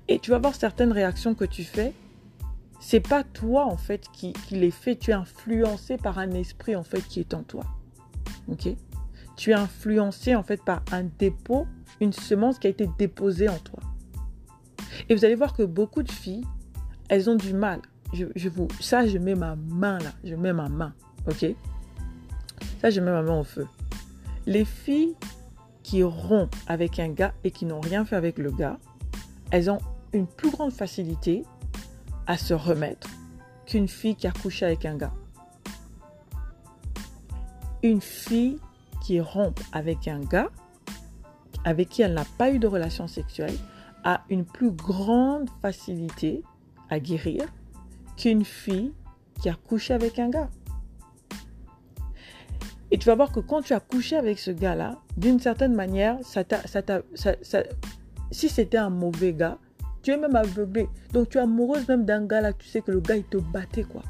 [0.10, 1.94] Et tu vas voir certaines réactions que tu fais.
[2.82, 4.98] C'est pas toi en fait qui, qui les fait.
[4.98, 7.64] Tu es influencé par un esprit en fait qui est en toi.
[8.50, 8.68] Ok?
[9.38, 11.66] Tu es influencé en fait par un dépôt,
[12.02, 13.80] une semence qui a été déposée en toi.
[15.08, 16.44] Et vous allez voir que beaucoup de filles,
[17.08, 17.80] elles ont du mal.
[18.12, 20.94] Je, vous, ça, je mets ma main là, je mets ma main,
[21.28, 21.56] ok?
[22.82, 23.68] Ça, je mets ma main au feu.
[24.46, 25.16] Les filles
[25.84, 28.78] qui rompent avec un gars et qui n'ont rien fait avec le gars,
[29.52, 29.80] elles ont
[30.14, 31.44] une plus grande facilité
[32.28, 33.08] à se remettre
[33.66, 35.14] qu'une fille qui a couché avec un gars.
[37.84, 38.58] Une fille
[39.04, 40.50] qui rompt avec un gars
[41.66, 43.56] avec qui elle n'a pas eu de relation sexuelle
[44.04, 46.44] a une plus grande facilité
[46.90, 47.44] à guérir
[48.18, 48.94] qu'une fille
[49.42, 50.50] qui a couché avec un gars.
[52.96, 56.18] Et tu vas voir que quand tu as couché avec ce gars-là, d'une certaine manière,
[58.32, 59.58] si c'était un mauvais gars,
[60.02, 60.88] tu es même aveuglé.
[61.12, 63.36] Donc tu es amoureuse même d'un gars là, tu sais que le gars il te
[63.36, 64.02] battait quoi.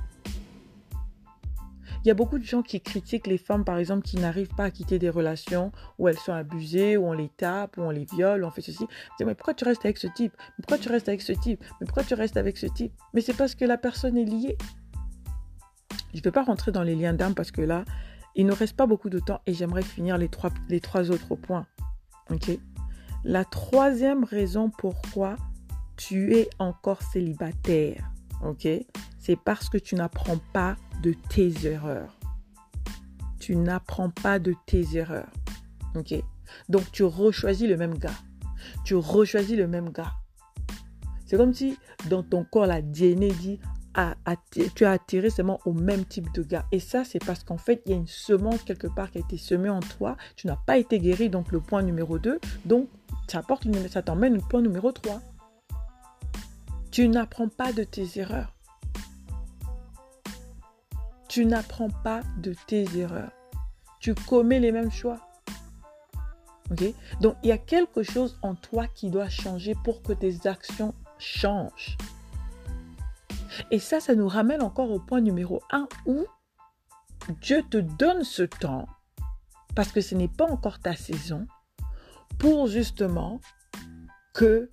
[2.03, 4.65] Il y a beaucoup de gens qui critiquent les femmes, par exemple, qui n'arrivent pas
[4.65, 8.05] à quitter des relations où elles sont abusées, où on les tape, où on les
[8.05, 8.85] viole, où on fait ceci.
[9.19, 10.31] mais pourquoi tu restes avec ce type?
[10.59, 11.59] Mais pourquoi tu restes avec ce type?
[11.81, 12.93] Mais pourquoi tu restes avec ce type?
[13.15, 14.55] Mais c'est parce que la personne est liée.
[16.13, 17.83] Je ne vais pas rentrer dans les liens d'âme parce que là,
[18.35, 21.65] il ne reste pas beaucoup de temps et j'aimerais finir les trois, les autres points.
[23.23, 25.35] La troisième raison pourquoi
[25.97, 28.11] tu es encore célibataire,
[29.19, 32.13] C'est parce que tu n'apprends pas de tes erreurs.
[33.39, 35.31] Tu n'apprends pas de tes erreurs.
[36.69, 38.19] Donc tu rechoisis le même gars.
[38.83, 40.13] Tu rechoisis le même gars.
[41.25, 41.77] C'est comme si
[42.09, 43.59] dans ton corps, la DNA dit
[44.75, 46.65] tu as attiré seulement au même type de gars.
[46.71, 49.21] Et ça, c'est parce qu'en fait, il y a une semence quelque part qui a
[49.21, 50.17] été semée en toi.
[50.35, 52.39] Tu n'as pas été guéri, donc le point numéro 2.
[52.65, 52.89] Donc,
[53.27, 53.41] ça,
[53.89, 55.21] ça t'emmène au point numéro 3.
[56.91, 58.55] Tu n'apprends pas de tes erreurs
[61.35, 63.33] tu n'apprends pas de tes erreurs.
[63.99, 65.19] Tu commets les mêmes choix.
[66.71, 66.93] Ok?
[67.19, 70.93] Donc, il y a quelque chose en toi qui doit changer pour que tes actions
[71.17, 71.97] changent.
[73.71, 76.25] Et ça, ça nous ramène encore au point numéro 1 où
[77.41, 78.87] Dieu te donne ce temps,
[79.75, 81.47] parce que ce n'est pas encore ta saison,
[82.37, 83.39] pour justement
[84.33, 84.69] que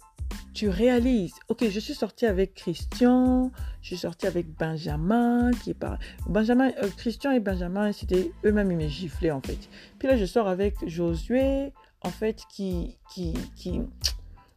[0.54, 5.74] tu réalises, ok, je suis sortie avec Christian, je suis sortie avec Benjamin, qui est
[5.74, 5.98] pas...
[6.26, 9.58] Benjamin, euh, Christian et Benjamin, c'était eux-mêmes, ils me giflaient en fait.
[9.98, 13.80] Puis là, je sors avec Josué, en fait, qui, qui, qui,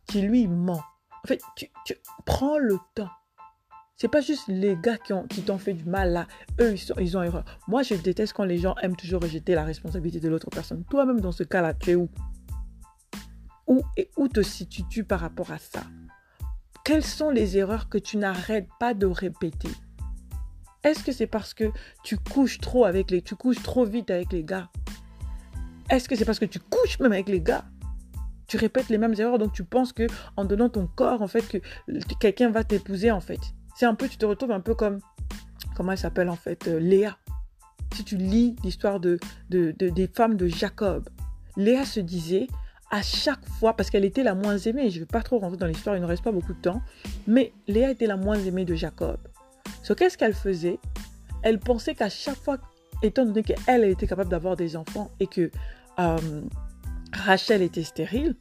[0.08, 0.84] qui lui ment.
[1.24, 3.10] En fait, tu, tu prends le temps.
[3.98, 6.28] C'est pas juste les gars qui, ont, qui t'ont fait du mal là.
[6.60, 7.46] Eux, ils ont erreur.
[7.68, 10.84] Moi, je déteste quand les gens aiment toujours rejeter la responsabilité de l'autre personne.
[10.90, 12.10] Toi-même, dans ce cas-là, tu es où?
[13.68, 15.84] Où, et où te situes-tu par rapport à ça?
[16.84, 19.70] Quelles sont les erreurs que tu n'arrêtes pas de répéter?
[20.84, 21.72] Est-ce que c'est parce que
[22.04, 24.70] tu couches trop avec les, tu couches trop vite avec les gars?
[25.90, 27.64] Est-ce que c'est parce que tu couches même avec les gars?
[28.48, 30.06] Tu répètes les mêmes erreurs, donc tu penses que
[30.36, 31.58] en donnant ton corps, en fait, que
[32.20, 33.40] quelqu'un va t'épouser, en fait.
[33.76, 35.00] C'est un peu, tu te retrouves un peu comme,
[35.76, 37.18] comment elle s'appelle en fait, euh, Léa.
[37.94, 41.10] Si tu lis l'histoire de, de, des femmes de Jacob,
[41.56, 42.48] Léa se disait,
[42.92, 45.58] à chaque fois, parce qu'elle était la moins aimée, je ne vais pas trop rentrer
[45.58, 46.82] dans l'histoire, il ne reste pas beaucoup de temps,
[47.28, 49.18] mais Léa était la moins aimée de Jacob.
[49.84, 50.80] Ce qu'est-ce qu'elle faisait?
[51.42, 52.58] Elle pensait qu'à chaque fois,
[53.02, 55.52] étant donné qu'elle elle était capable d'avoir des enfants et que
[56.00, 56.42] euh,
[57.14, 58.36] Rachel était stérile,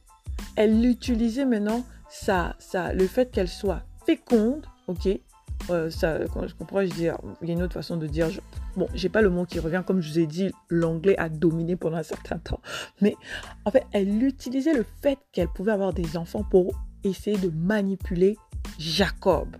[0.55, 5.19] elle utilisait maintenant ça, ça, le fait qu'elle soit féconde, ok
[5.69, 8.29] euh, ça, je comprends, je dire, il y a une autre façon de dire,
[8.75, 11.75] bon, j'ai pas le mot qui revient, comme je vous ai dit, l'anglais a dominé
[11.75, 12.59] pendant un certain temps.
[13.01, 13.15] Mais
[13.63, 18.37] en fait, elle utilisait le fait qu'elle pouvait avoir des enfants pour essayer de manipuler
[18.77, 19.55] Jacob.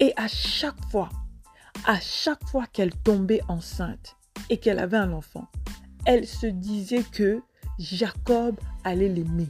[0.00, 1.08] Et à chaque fois,
[1.86, 4.16] à chaque fois qu'elle tombait enceinte
[4.50, 5.48] et qu'elle avait un enfant,
[6.04, 7.42] elle se disait que
[7.78, 9.48] Jacob allait l'aimer.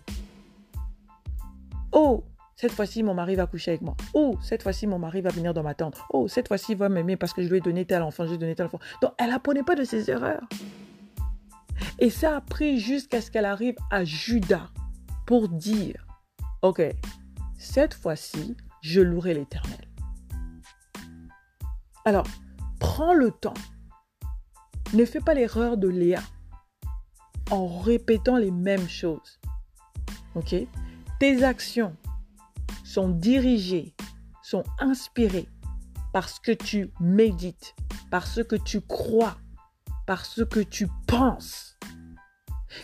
[1.92, 2.24] Oh,
[2.56, 3.96] cette fois-ci, mon mari va coucher avec moi.
[4.14, 5.98] Oh, cette fois-ci, mon mari va venir dans ma tente.
[6.10, 8.34] Oh, cette fois-ci, il va m'aimer parce que je lui ai donné tel enfant, je
[8.36, 8.78] donné tel enfant.
[9.02, 10.42] Donc, elle apprenait pas de ses erreurs.
[11.98, 14.68] Et ça a pris jusqu'à ce qu'elle arrive à Judas
[15.26, 16.06] pour dire,
[16.62, 16.80] OK,
[17.58, 19.88] cette fois-ci, je louerai l'Éternel.
[22.04, 22.26] Alors,
[22.78, 23.54] prends le temps.
[24.92, 26.20] Ne fais pas l'erreur de Léa
[27.50, 29.40] en répétant les mêmes choses.
[30.36, 30.54] OK?
[31.18, 31.96] Tes actions
[32.94, 33.92] sont dirigés,
[34.40, 35.48] sont inspirés
[36.12, 37.74] par ce que tu médites,
[38.08, 39.36] par ce que tu crois,
[40.06, 41.76] par ce que tu penses.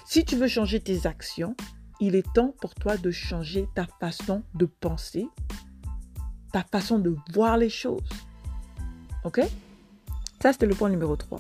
[0.05, 1.55] Si tu veux changer tes actions,
[2.01, 5.29] il est temps pour toi de changer ta façon de penser,
[6.53, 8.09] ta façon de voir les choses.
[9.23, 9.41] OK?
[10.43, 11.39] Ça, c'était le point numéro 3.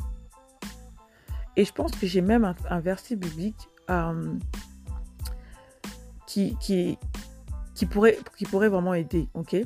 [1.56, 4.32] Et je pense que j'ai même un, verset biblique euh,
[6.28, 6.96] qui, qui,
[7.80, 9.30] qui pourrait, qui pourrait vraiment aider.
[9.32, 9.56] ok?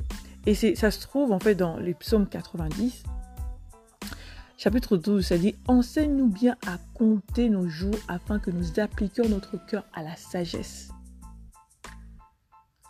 [0.45, 3.03] Et ça se trouve en fait dans les psaumes 90,
[4.55, 9.57] chapitre 12, ça dit Enseigne-nous bien à compter nos jours afin que nous appliquions notre
[9.65, 10.91] cœur à la sagesse.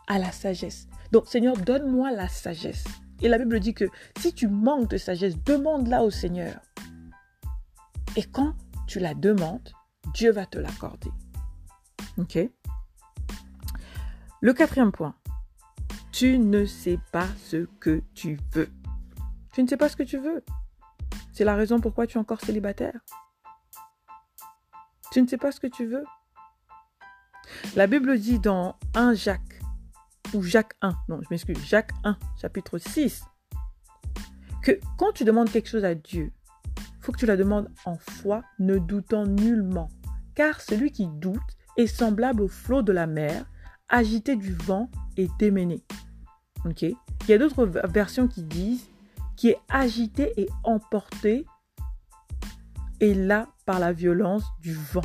[0.05, 0.87] À la sagesse.
[1.11, 2.83] Donc, Seigneur, donne-moi la sagesse.
[3.19, 3.85] Et la Bible dit que
[4.19, 6.59] si tu manques de sagesse, demande-la au Seigneur.
[8.15, 8.53] Et quand
[8.85, 9.71] tu la demandes,
[10.13, 11.09] Dieu va te l'accorder.
[12.19, 12.37] Ok?
[14.41, 15.15] Le quatrième point,
[16.11, 18.69] tu ne sais pas ce que tu veux.
[19.53, 20.43] Tu ne sais pas ce que tu veux.
[21.31, 22.99] C'est la raison pourquoi tu es encore célibataire.
[25.11, 26.03] Tu ne sais pas ce que tu veux.
[27.75, 29.61] La Bible dit dans 1 Jacques,
[30.33, 33.23] ou Jacques 1, non, je m'excuse, Jacques 1, chapitre 6,
[34.61, 36.33] que quand tu demandes quelque chose à Dieu,
[36.99, 39.89] faut que tu la demandes en foi, ne doutant nullement.
[40.33, 41.39] Car celui qui doute
[41.77, 43.45] est semblable au flot de la mer,
[43.89, 45.83] agité du vent et démené.
[46.65, 46.81] Ok?
[46.81, 48.89] Il y a d'autres versions qui disent
[49.35, 51.45] qui est agité et emporté
[52.99, 55.01] et là par la violence du vent.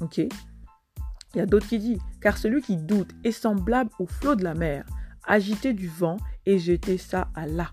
[0.00, 0.18] Ok?
[0.18, 4.44] Il y a d'autres qui disent car celui qui doute est semblable au flot de
[4.44, 4.84] la mer,
[5.26, 7.72] agité du vent et jeté ça à là.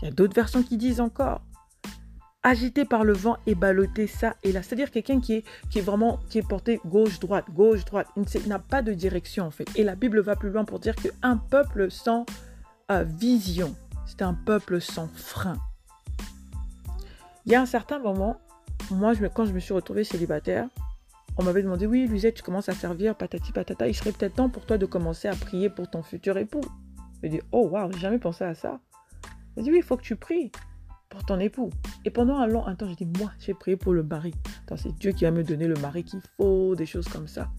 [0.00, 1.42] Il y a d'autres versions qui disent encore
[2.42, 4.62] agité par le vent et ballotté ça et là.
[4.62, 8.08] C'est-à-dire quelqu'un qui est, qui est vraiment qui est porté gauche-droite, gauche-droite.
[8.16, 9.66] Il n'a pas de direction en fait.
[9.76, 12.26] Et la Bible va plus loin pour dire qu'un peuple sans
[12.90, 13.74] euh, vision,
[14.06, 15.56] c'est un peuple sans frein.
[17.46, 18.40] Il y a un certain moment,
[18.90, 20.68] moi, quand je me suis retrouvée célibataire,
[21.38, 24.50] on m'avait demandé, oui, Luisette, tu commences à servir, patati patata, il serait peut-être temps
[24.50, 26.60] pour toi de commencer à prier pour ton futur époux.
[27.22, 28.80] Je dit, oh, waouh, j'ai jamais pensé à ça.
[29.56, 30.52] Elle dit, oui, il faut que tu pries
[31.12, 31.68] pour ton époux.
[32.06, 34.32] Et pendant un long temps, j'ai dit, moi, j'ai prié pour le mari.
[34.76, 37.50] C'est Dieu qui va me donner le mari qu'il faut, des choses comme ça.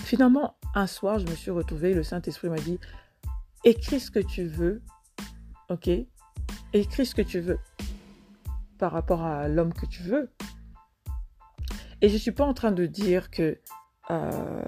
[0.00, 2.78] Finalement, un soir, je me suis retrouvée, le Saint-Esprit m'a dit,
[3.64, 4.80] écris ce que tu veux,
[5.68, 5.90] ok?
[6.72, 7.58] Écris ce que tu veux
[8.78, 10.30] par rapport à l'homme que tu veux.
[12.00, 13.60] Et je ne suis pas en train de dire que...
[14.10, 14.64] Euh,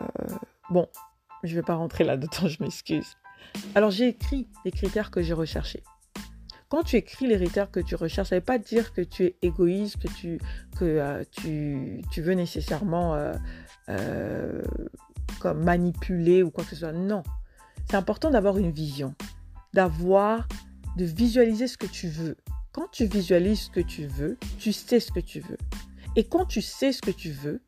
[0.68, 0.88] bon,
[1.42, 3.16] je ne vais pas rentrer là-dedans, je m'excuse.
[3.74, 5.82] Alors j'ai écrit les critères que j'ai recherchés
[6.74, 9.36] quand tu écris critères que tu recherches, ça ne veut pas dire que tu es
[9.42, 10.40] égoïste, que tu,
[10.76, 13.32] que, euh, tu, tu, veux nécessairement euh,
[13.90, 14.60] euh,
[15.38, 16.90] comme manipuler ou quoi que ce soit.
[16.90, 17.22] Non.
[17.88, 19.14] C'est important d'avoir une vision,
[19.72, 20.48] d'avoir,
[20.96, 22.36] de visualiser ce que tu veux.
[22.72, 25.58] Quand tu visualises ce que tu veux, tu sais ce que tu veux.
[26.16, 27.62] Et quand tu sais ce que tu veux,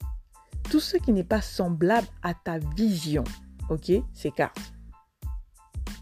[0.68, 3.22] tout ce qui n'est pas semblable à ta vision,
[3.70, 4.72] ok, s'écarte.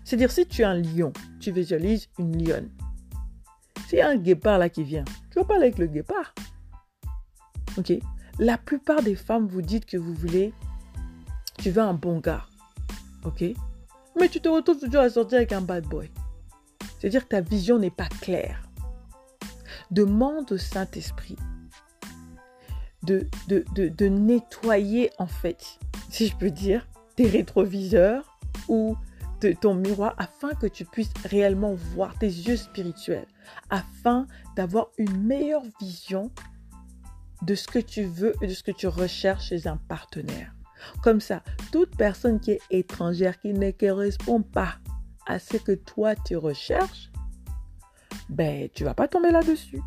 [0.05, 2.71] C'est-à-dire, si tu es un lion, tu visualises une lionne.
[3.89, 6.35] S'il y a un guépard là qui vient, tu vas parler avec le guépard.
[7.77, 7.93] Ok
[8.39, 10.53] La plupart des femmes vous dites que vous voulez,
[11.59, 12.47] tu veux un bon gars.
[13.25, 13.45] Ok
[14.19, 16.11] Mais tu te retrouves toujours à sortir avec un bad boy.
[16.99, 18.63] C'est-à-dire que ta vision n'est pas claire.
[19.91, 21.37] Demande au Saint-Esprit
[23.05, 25.79] de, de, de, nettoyer, en fait,
[26.11, 28.97] si je peux dire, tes rétroviseurs ou
[29.53, 33.27] ton miroir afin que tu puisses réellement voir tes yeux spirituels
[33.71, 34.27] afin
[34.57, 36.31] d'avoir une meilleure vision
[37.43, 40.55] de ce que tu veux et de ce que tu recherches chez un partenaire.
[41.03, 44.77] Comme ça, toute personne qui est étrangère, qui ne correspond pas
[45.27, 47.11] à ce que toi tu recherches,
[48.29, 49.83] ben tu vas pas tomber là-dessus.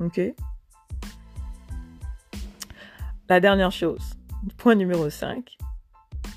[0.00, 0.20] Ok?
[3.28, 4.02] La dernière chose,
[4.58, 5.56] point numéro 5,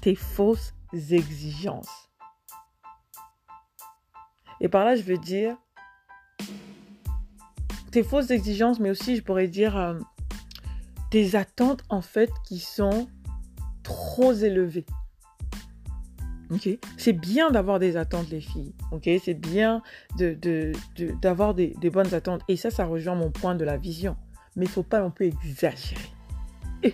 [0.01, 2.09] tes fausses exigences.
[4.59, 5.57] Et par là, je veux dire
[7.91, 9.99] tes fausses exigences, mais aussi, je pourrais dire, euh,
[11.09, 13.07] tes attentes, en fait, qui sont
[13.83, 14.85] trop élevées.
[16.51, 16.69] Ok?
[16.97, 18.73] C'est bien d'avoir des attentes, les filles.
[18.91, 19.09] Ok?
[19.23, 19.81] C'est bien
[20.17, 22.41] d'avoir de, de, des, bonnes attentes.
[22.47, 24.15] Et ça, ça rejoint mon point de la vision.
[24.55, 26.11] Mais il ne faut pas non plus exagérer.
[26.83, 26.93] il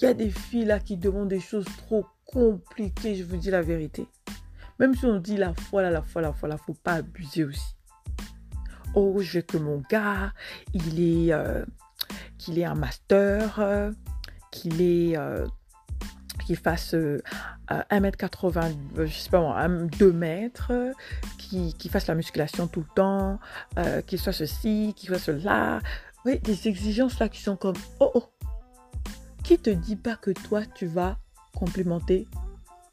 [0.00, 3.62] y a des filles là qui demandent des choses trop compliquées, je vous dis la
[3.62, 4.06] vérité.
[4.78, 7.44] Même si on dit la foi, la foi, la foi, il ne faut pas abuser
[7.44, 7.76] aussi
[8.96, 10.32] oh, je veux que mon gars,
[10.74, 11.64] il est, euh,
[12.38, 13.92] qu'il ait un master, euh,
[14.50, 15.46] qu'il est, euh,
[16.44, 16.94] qu'il fasse
[17.68, 20.72] 1m80, je sais pas 2 mètres,
[21.38, 23.38] qu'il fasse la musculation tout le temps,
[24.06, 25.80] qu'il soit ceci, qu'il soit cela.
[26.24, 28.24] Oui, des exigences là qui sont comme, oh, oh,
[29.42, 31.18] qui te dit pas que toi, tu vas
[31.56, 32.28] complémenter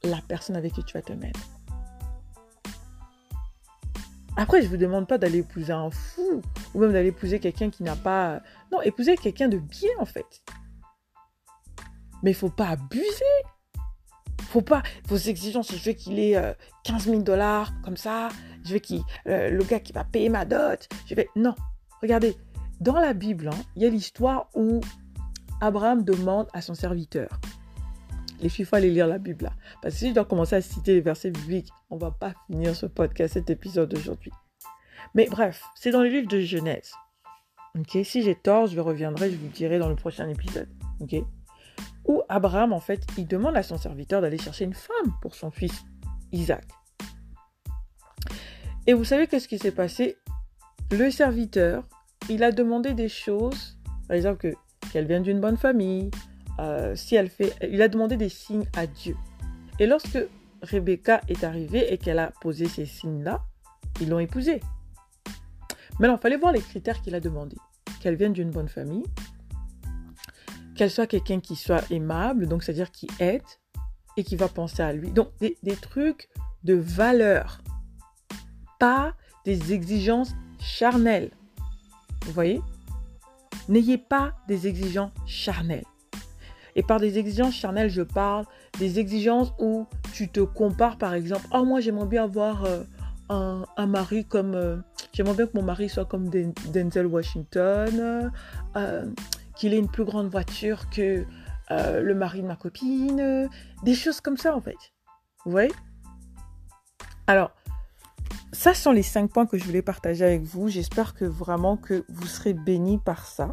[0.03, 1.39] la personne avec qui tu vas te mettre
[4.35, 6.41] après, je ne vous demande pas d'aller épouser un fou
[6.73, 8.41] ou même d'aller épouser quelqu'un qui n'a pas...
[8.71, 10.43] Non, épouser quelqu'un de bien en fait.
[12.23, 13.03] Mais il faut pas abuser.
[14.41, 14.81] Faut pas...
[15.07, 18.29] Vos exigences, je veux qu'il ait 15 euh, 000 dollars comme ça.
[18.65, 19.01] Je veux qu'il...
[19.27, 20.89] Euh, le gars qui va payer ma dot.
[21.05, 21.29] Je vais...
[21.35, 21.53] Non.
[22.01, 22.35] Regardez.
[22.81, 24.81] Dans la Bible, hein, il y a l'histoire où
[25.61, 27.39] Abraham demande à son serviteur
[28.47, 29.53] il faut aller lire la Bible là.
[29.81, 32.75] Parce que si je dois commencer à citer les versets bibliques, on va pas finir
[32.75, 34.31] ce podcast, cet épisode d'aujourd'hui.
[35.15, 36.91] Mais bref, c'est dans le livre de Genèse.
[37.77, 40.69] Ok, si j'ai tort, je reviendrai, je vous dirai dans le prochain épisode.
[40.99, 41.15] Ok.
[42.05, 45.51] où Abraham, en fait, il demande à son serviteur d'aller chercher une femme pour son
[45.51, 45.83] fils
[46.31, 46.65] Isaac.
[48.85, 50.17] Et vous savez qu'est-ce qui s'est passé?
[50.91, 51.87] Le serviteur,
[52.29, 53.77] il a demandé des choses,
[54.07, 54.55] par exemple que
[54.91, 56.11] qu'elle vienne d'une bonne famille,
[56.59, 59.15] euh, si elle fait, il a demandé des signes à Dieu.
[59.79, 60.19] Et lorsque
[60.61, 63.43] Rebecca est arrivée et qu'elle a posé ces signes-là,
[64.01, 64.61] ils l'ont épousée.
[65.99, 67.57] Maintenant, il fallait voir les critères qu'il a demandés.
[68.01, 69.05] Qu'elle vienne d'une bonne famille,
[70.75, 73.43] qu'elle soit quelqu'un qui soit aimable, donc c'est-à-dire qui aide
[74.17, 75.11] et qui va penser à lui.
[75.11, 76.29] Donc des, des trucs
[76.63, 77.61] de valeur,
[78.79, 79.13] pas
[79.45, 81.31] des exigences charnelles.
[82.25, 82.61] Vous voyez?
[83.69, 85.85] N'ayez pas des exigences charnelles.
[86.75, 88.45] Et par des exigences charnelles, je parle
[88.79, 92.83] des exigences où tu te compares, par exemple, oh moi j'aimerais bien avoir euh,
[93.29, 94.77] un, mari comme, euh,
[95.11, 98.31] j'aimerais bien que mon mari soit comme Denzel Washington,
[98.75, 99.05] euh,
[99.55, 101.25] qu'il ait une plus grande voiture que
[101.69, 103.49] le mari de ma copine,
[103.83, 104.77] des choses comme ça en fait.
[105.43, 105.71] Vous voyez?
[107.25, 107.51] Alors,
[108.51, 110.67] ça sont les cinq points que je voulais partager avec vous.
[110.67, 113.49] J'espère que vraiment que vous serez bénis par ça.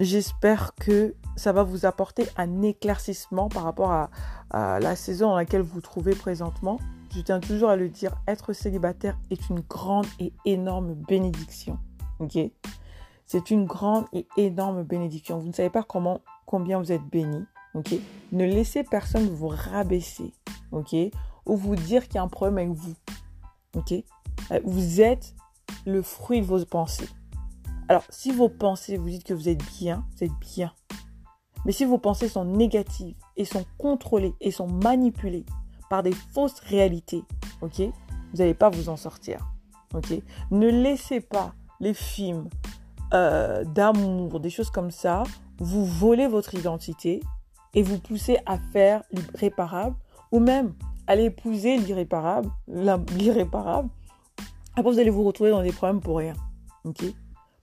[0.00, 4.10] J'espère que ça va vous apporter un éclaircissement par rapport à,
[4.52, 6.78] la saison dans laquelle vous vous trouvez présentement.
[7.14, 11.78] Je tiens toujours à le dire, être célibataire est une grande et énorme bénédiction.
[12.18, 12.36] Ok?
[13.26, 15.38] C'est une grande et énorme bénédiction.
[15.38, 15.86] Vous ne savez pas
[16.46, 17.44] combien vous êtes béni.
[17.74, 17.94] Ok?
[18.32, 20.34] Ne laissez personne vous rabaisser.
[20.72, 20.94] Ok?
[21.46, 22.94] Ou vous dire qu'il y a un problème avec vous.
[23.76, 23.94] Ok?
[24.64, 25.34] Vous êtes
[25.86, 27.08] le fruit de vos pensées.
[27.88, 30.72] Alors, si vos pensées vous dites que vous êtes bien, vous êtes bien.
[31.64, 35.44] Mais si vos pensées sont négatives et sont contrôlées et sont manipulées
[35.88, 37.24] par des fausses réalités,
[37.60, 37.80] ok,
[38.32, 39.46] vous n'allez pas vous en sortir.
[39.94, 40.14] Ok,
[40.50, 42.48] ne laissez pas les films
[43.12, 45.24] euh, d'amour, des choses comme ça,
[45.58, 47.20] vous voler votre identité
[47.74, 49.96] et vous pousser à faire l'irréparable
[50.32, 50.74] ou même
[51.06, 53.88] aller épouser l'irréparable, l'irréparable.
[54.76, 56.34] Après, vous allez vous retrouver dans des problèmes pour rien.
[56.84, 57.02] Ok,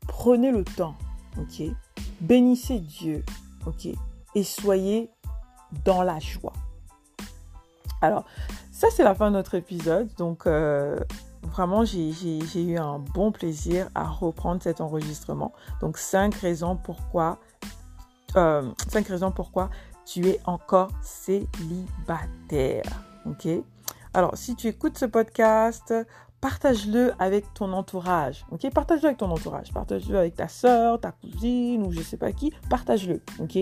[0.06, 0.96] prenez le temps.
[1.40, 1.64] Ok,
[2.20, 3.24] bénissez Dieu
[3.68, 3.88] ok
[4.36, 5.12] Et soyez
[5.84, 6.54] dans la joie.
[8.02, 8.26] Alors,
[8.72, 10.10] ça c'est la fin de notre épisode.
[10.18, 10.98] Donc, euh,
[11.44, 15.54] vraiment, j'ai eu un bon plaisir à reprendre cet enregistrement.
[15.82, 17.40] Donc, cinq raisons pourquoi,
[18.36, 19.70] euh, cinq raisons pourquoi
[20.06, 22.84] tu es encore célibataire.
[23.26, 23.48] Ok
[24.14, 25.94] Alors, si tu écoutes ce podcast,
[26.48, 28.46] partage-le avec ton entourage.
[28.52, 29.74] Ok, partage-le avec ton entourage.
[29.74, 32.54] Partage-le avec ta soeur, ta cousine ou je sais pas qui.
[32.70, 33.22] Partage-le.
[33.42, 33.60] Ok?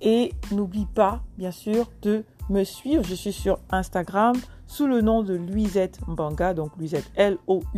[0.00, 3.04] Et n'oublie pas, bien sûr, de me suivre.
[3.04, 4.34] Je suis sur Instagram
[4.66, 6.54] sous le nom de Luisette Mbanga.
[6.54, 7.74] Donc Luisette L-O-U-I-S-E-T-T-E.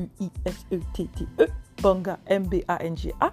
[1.82, 3.32] Banga M-B-A-N-G-A.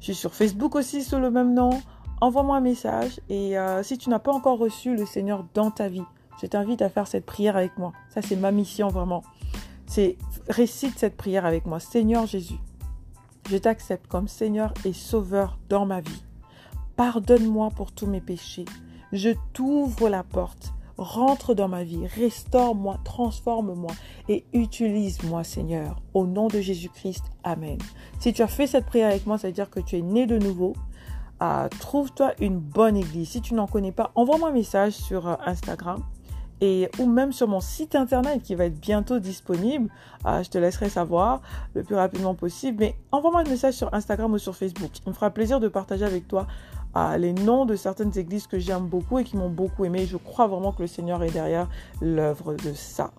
[0.00, 1.82] Je suis sur Facebook aussi sous le même nom.
[2.22, 3.20] Envoie-moi un message.
[3.28, 6.04] Et euh, si tu n'as pas encore reçu le Seigneur dans ta vie,
[6.40, 7.92] je t'invite à faire cette prière avec moi.
[8.08, 9.22] Ça, c'est ma mission vraiment.
[9.86, 11.80] C'est récite cette prière avec moi.
[11.80, 12.58] Seigneur Jésus,
[13.50, 16.22] je t'accepte comme Seigneur et Sauveur dans ma vie.
[16.96, 18.64] Pardonne-moi pour tous mes péchés.
[19.12, 20.72] Je t'ouvre la porte.
[20.98, 23.92] Rentre dans ma vie, restaure-moi, transforme-moi
[24.30, 26.00] et utilise-moi, Seigneur.
[26.14, 27.76] Au nom de Jésus-Christ, Amen.
[28.18, 30.26] Si tu as fait cette prière avec moi, ça veut dire que tu es né
[30.26, 30.72] de nouveau.
[31.42, 33.28] Euh, trouve-toi une bonne église.
[33.28, 36.02] Si tu n'en connais pas, envoie-moi un message sur euh, Instagram
[36.60, 39.90] et ou même sur mon site internet qui va être bientôt disponible.
[40.26, 41.40] Euh, je te laisserai savoir
[41.74, 42.78] le plus rapidement possible.
[42.80, 44.90] Mais envoie-moi un message sur Instagram ou sur Facebook.
[45.04, 46.46] Il me fera plaisir de partager avec toi
[46.96, 50.06] euh, les noms de certaines églises que j'aime beaucoup et qui m'ont beaucoup aimé.
[50.06, 51.68] Je crois vraiment que le Seigneur est derrière
[52.00, 53.10] l'œuvre de ça.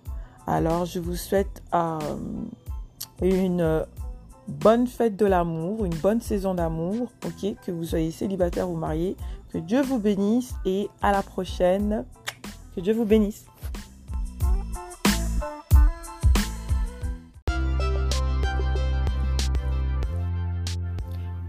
[0.47, 1.99] Alors, je vous souhaite euh,
[3.21, 3.85] une
[4.47, 9.15] bonne fête de l'amour, une bonne saison d'amour, que vous soyez célibataire ou marié,
[9.51, 12.05] que Dieu vous bénisse et à la prochaine.
[12.77, 13.43] Que Dieu vous bénisse.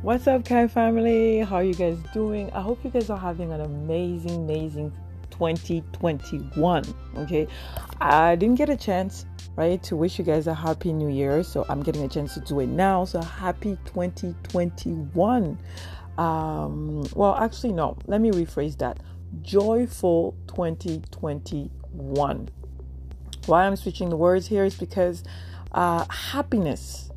[0.03, 1.41] What's up, Kai family?
[1.41, 2.51] How are you guys doing?
[2.55, 4.91] I hope you guys are having an amazing, amazing
[5.29, 6.85] 2021.
[7.19, 7.47] Okay,
[8.01, 11.67] I didn't get a chance, right, to wish you guys a happy new year, so
[11.69, 13.05] I'm getting a chance to do it now.
[13.05, 15.59] So, happy 2021.
[16.17, 18.99] Um, well, actually, no, let me rephrase that
[19.43, 22.49] joyful 2021.
[23.47, 25.25] Why I'm switching the words here is because
[25.73, 27.11] uh, happiness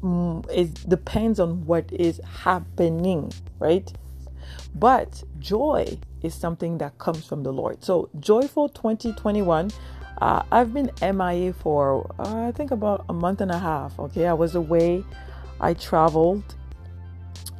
[0.00, 3.92] mm, is depends on what is happening, right?
[4.74, 7.84] But joy is something that comes from the Lord.
[7.84, 9.70] So joyful 2021.
[10.20, 13.98] Uh, I've been MIA for uh, I think about a month and a half.
[13.98, 15.04] Okay, I was away.
[15.60, 16.54] I traveled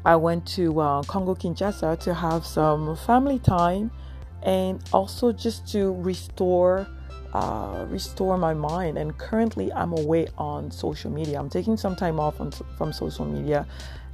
[0.04, 3.90] I went to uh, Congo Kinshasa to have some family time
[4.42, 6.86] and also just to restore
[7.32, 8.98] uh, restore my mind.
[8.98, 11.38] And currently, I'm away on social media.
[11.38, 13.66] I'm taking some time off on, from social media,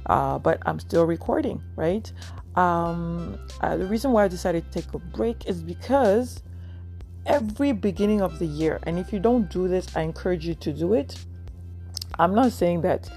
[0.05, 2.11] uh, but I'm still recording, right?
[2.55, 6.43] Um, uh, the reason why I decided to take a break is because
[7.25, 10.73] every beginning of the year, and if you don't do this, I encourage you to
[10.73, 11.17] do it.
[12.19, 13.09] I'm not saying that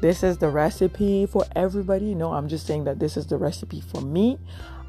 [0.00, 2.14] this is the recipe for everybody.
[2.14, 4.38] No, I'm just saying that this is the recipe for me.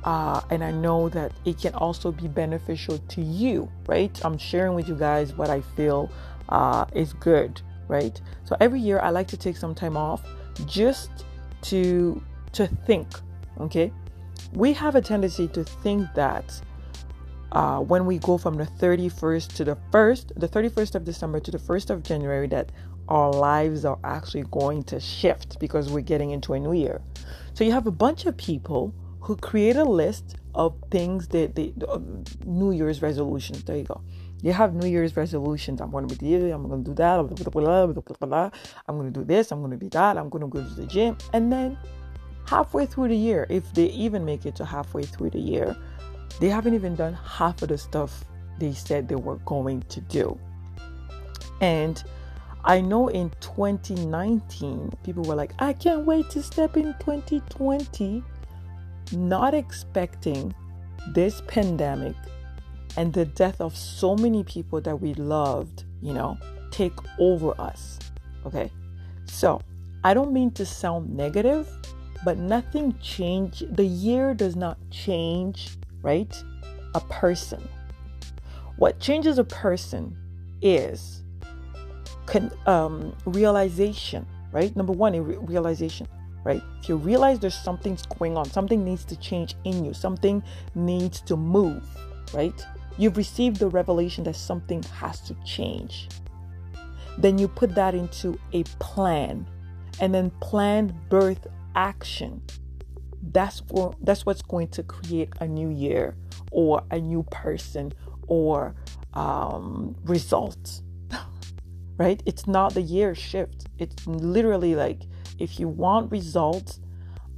[0.04, 4.18] Uh, and I know that it can also be beneficial to you, right?
[4.24, 6.10] I'm sharing with you guys what I feel
[6.48, 8.20] uh, is good, right?
[8.46, 10.22] So every year I like to take some time off
[10.66, 11.26] just
[11.64, 12.22] to
[12.54, 13.08] to think.
[13.60, 13.92] Okay,
[14.54, 16.62] we have a tendency to think that
[17.52, 21.52] uh, when we go from the 31st to the 1st, the 31st of December to
[21.52, 22.72] the 1st of January, that
[23.10, 27.02] our lives are actually going to shift because we're getting into a new year.
[27.54, 31.74] So you have a bunch of people who create a list of things that they,
[31.88, 32.00] uh,
[32.46, 33.64] New Year's resolutions.
[33.64, 34.02] There you go.
[34.42, 35.82] You have New Year's resolutions.
[35.82, 37.44] I'm going to be this, I'm going to do that, I'm going to
[39.20, 41.18] do this, I'm going to be that, I'm going to go to the gym.
[41.34, 41.78] And then
[42.48, 45.76] halfway through the year, if they even make it to halfway through the year,
[46.40, 48.24] they haven't even done half of the stuff
[48.60, 50.40] they said they were going to do.
[51.60, 52.02] And
[52.70, 58.24] I know in 2019, people were like, I can't wait to step in 2020,
[59.12, 60.54] not expecting
[61.08, 62.16] this pandemic
[62.96, 66.38] and the death of so many people that we loved, you know,
[66.70, 67.98] take over us.
[68.46, 68.70] Okay.
[69.26, 69.60] So
[70.04, 71.68] I don't mean to sound negative,
[72.24, 73.76] but nothing changed.
[73.78, 75.72] The year does not change,
[76.04, 76.40] right?
[76.94, 77.68] A person.
[78.76, 80.16] What changes a person
[80.62, 81.24] is
[82.30, 84.76] con- um, realization, right?
[84.76, 86.08] Number one, re- realization,
[86.44, 86.62] right?
[86.82, 90.44] If you realize there's something's going on, something needs to change in you, something
[90.76, 91.84] needs to move,
[92.34, 92.66] right?
[92.98, 96.10] You've received the revelation that something has to change.
[97.18, 99.48] Then you put that into a plan,
[100.00, 102.42] and then plan, birth, action.
[103.22, 106.16] That's what that's what's going to create a new year
[106.52, 107.92] or a new person
[108.28, 108.74] or
[109.14, 110.84] um, results
[112.00, 112.24] right?
[112.26, 113.68] It's not the year shift.
[113.78, 115.02] It's literally like
[115.38, 116.80] if you want results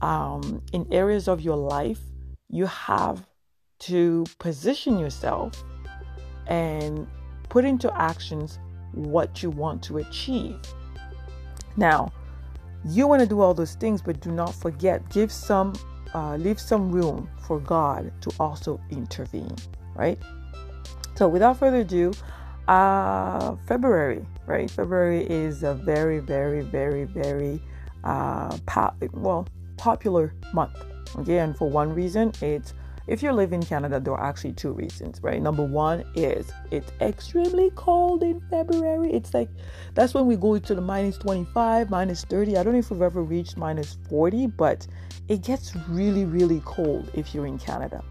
[0.01, 1.99] um, in areas of your life,
[2.47, 3.26] you have
[3.80, 5.64] to position yourself
[6.47, 7.07] and
[7.49, 8.59] put into actions
[8.93, 10.59] what you want to achieve.
[11.76, 12.14] Now,
[12.86, 15.74] you want to do all those things, but do not forget, give some,
[16.14, 19.55] uh, leave some room for God to also intervene,
[19.95, 20.20] right?
[21.16, 22.12] So, without further ado,
[22.68, 24.70] uh, February, right?
[24.70, 27.62] February is a very, very, very, very
[28.03, 29.47] uh, po- well
[29.78, 30.78] popular month.
[31.18, 32.74] Okay, and for one reason, it's
[33.07, 35.41] if you live in Canada, there are actually two reasons, right?
[35.41, 39.12] Number one is it's extremely cold in February.
[39.12, 39.49] It's like
[39.95, 42.57] that's when we go to the minus 25, minus 30.
[42.57, 44.88] I don't know if we've ever reached minus 40, but
[45.28, 48.03] it gets really, really cold if you're in Canada.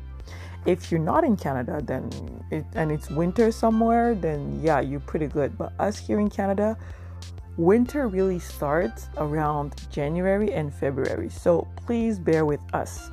[0.67, 2.11] If you're not in Canada, then
[2.51, 5.57] it, and it's winter somewhere, then yeah, you're pretty good.
[5.57, 6.77] But us here in Canada,
[7.57, 11.31] winter really starts around January and February.
[11.31, 13.11] So please bear with us.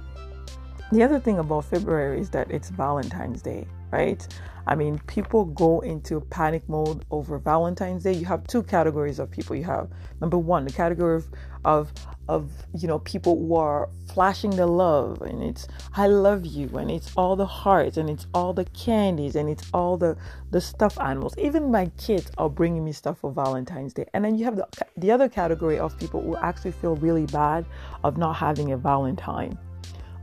[0.91, 4.25] The other thing about February is that it's Valentine's Day, right?
[4.67, 8.13] I mean, people go into panic mode over Valentine's Day.
[8.13, 9.55] You have two categories of people.
[9.55, 9.89] You have
[10.21, 11.29] number one, the category of,
[11.65, 11.93] of
[12.27, 16.89] of you know people who are flashing the love and it's i love you and
[16.89, 20.17] it's all the hearts and it's all the candies and it's all the
[20.51, 21.35] the stuffed animals.
[21.37, 24.05] Even my kids are bringing me stuff for valentine's day.
[24.13, 27.65] And then you have the, the other category of people who actually feel really bad
[28.03, 29.57] of not having a valentine.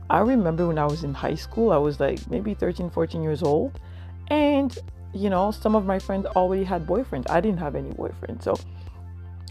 [0.09, 3.41] I remember when i was in high school i was like maybe 13 14 years
[3.41, 3.79] old
[4.27, 4.77] and
[5.15, 7.27] you know some of my friends already had boyfriends.
[7.27, 8.55] I didn't have any boyfriends so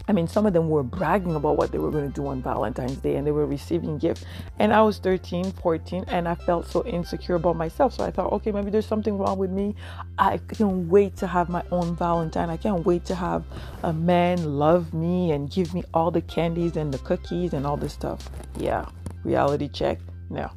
[0.07, 2.41] I mean, some of them were bragging about what they were going to do on
[2.41, 4.23] Valentine's Day and they were receiving gifts.
[4.59, 7.93] And I was 13, 14, and I felt so insecure about myself.
[7.93, 9.75] So I thought, okay, maybe there's something wrong with me.
[10.17, 12.49] I can't wait to have my own Valentine.
[12.49, 13.43] I can't wait to have
[13.83, 17.77] a man love me and give me all the candies and the cookies and all
[17.77, 18.29] this stuff.
[18.57, 18.85] Yeah,
[19.23, 19.99] reality check.
[20.29, 20.51] No.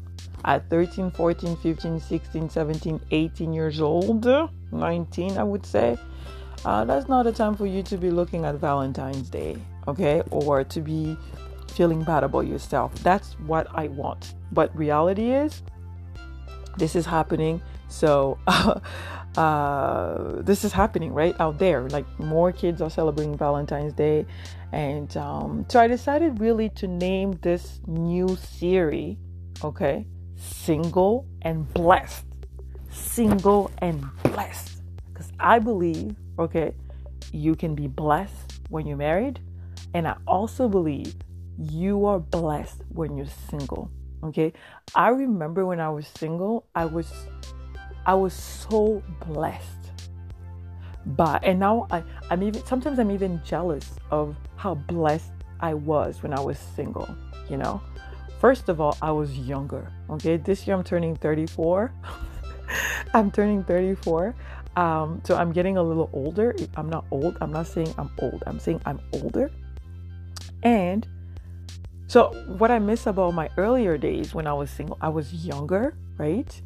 [0.45, 4.27] At 13, 14, 15, 16, 17, 18 years old,
[4.73, 5.99] 19, I would say
[6.65, 9.57] uh, that's not a time for you to be looking at Valentine's Day,
[9.87, 10.23] okay?
[10.31, 11.17] Or to be
[11.73, 12.95] feeling bad about yourself.
[13.03, 14.35] That's what I want.
[14.53, 15.63] But reality is,
[16.77, 17.61] this is happening.
[17.89, 18.39] So,
[19.37, 21.89] uh, this is happening right out there.
[21.89, 24.27] Like more kids are celebrating Valentine's Day,
[24.73, 29.17] and um, so I decided really to name this new series,
[29.65, 30.07] okay,
[30.37, 32.25] "Single and Blessed."
[32.91, 36.75] Single and blessed, because I believe, okay,
[37.33, 39.41] you can be blessed when you're married,
[39.95, 41.15] and I also believe
[41.59, 43.91] you are blessed when you're single.
[44.23, 44.53] Okay,
[44.95, 47.13] I remember when I was single, I was
[48.07, 49.65] I was so blessed.
[51.07, 56.23] But and now I, I'm even sometimes I'm even jealous of how blessed I was
[56.23, 57.09] when I was single,
[57.49, 57.81] you know.
[58.41, 59.91] First of all, I was younger.
[60.11, 61.93] Okay, this year I'm turning 34.
[63.15, 64.35] I'm turning 34.
[64.79, 66.55] Um, so I'm getting a little older.
[66.77, 67.37] I'm not old.
[67.41, 68.45] I'm not saying I'm old.
[68.47, 69.51] I'm saying I'm older.
[70.63, 71.05] And
[72.07, 75.97] so, what I miss about my earlier days when I was single, I was younger,
[76.17, 76.63] right?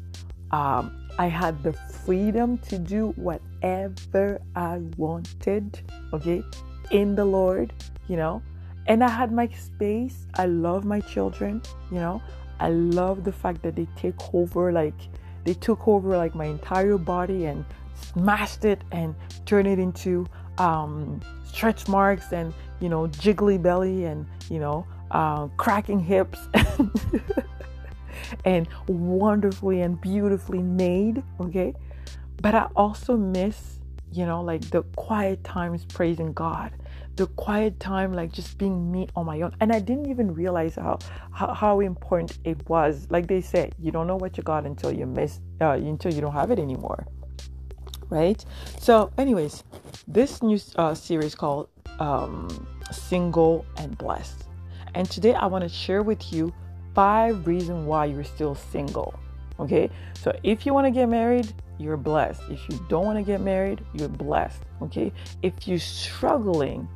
[0.51, 5.81] Um, I had the freedom to do whatever I wanted,
[6.13, 6.43] okay,
[6.91, 7.73] in the Lord,
[8.07, 8.43] you know,
[8.85, 10.27] and I had my space.
[10.35, 12.21] I love my children, you know,
[12.59, 14.99] I love the fact that they take over, like,
[15.45, 17.65] they took over like my entire body and
[17.95, 19.15] smashed it and
[19.45, 20.25] turned it into
[20.57, 26.39] um, stretch marks and, you know, jiggly belly and, you know, uh, cracking hips
[28.45, 31.23] and wonderfully and beautifully made.
[31.39, 31.73] Okay.
[32.41, 33.79] But I also miss,
[34.11, 36.71] you know, like the quiet times praising God,
[37.15, 39.55] the quiet time, like just being me on my own.
[39.59, 40.99] And I didn't even realize how,
[41.31, 43.07] how, how important it was.
[43.09, 46.21] Like they said, you don't know what you got until you miss, uh, until you
[46.21, 47.07] don't have it anymore.
[48.13, 48.45] Right.
[48.77, 49.63] So, anyways,
[50.07, 54.43] this new uh, series called um, Single and Blessed
[54.95, 56.53] and today I want to share with you
[56.93, 59.19] five reasons why you're still single.
[59.59, 62.41] Okay, so if you want to get married, you're blessed.
[62.49, 64.61] If you don't want to get married, you're blessed.
[64.81, 65.11] Okay,
[65.41, 66.87] if you're struggling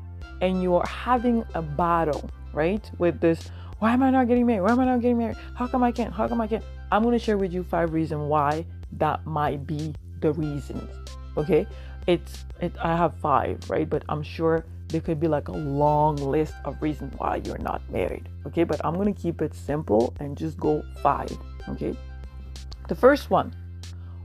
[0.42, 3.50] and you are having a battle, right, with this,
[3.80, 4.62] why am I not getting married?
[4.62, 5.38] Why am I not getting married?
[5.56, 6.14] How come I can't?
[6.14, 6.64] How come I can't?
[6.92, 11.07] I'm going to share with you five reasons why that might be the reasons.
[11.38, 11.68] Okay,
[12.08, 16.16] it's it, I have five, right, but I'm sure there could be like a long
[16.16, 18.28] list of reasons why you're not married.
[18.48, 21.32] Okay, but I'm gonna keep it simple and just go five.
[21.70, 21.96] Okay,
[22.88, 23.56] the first one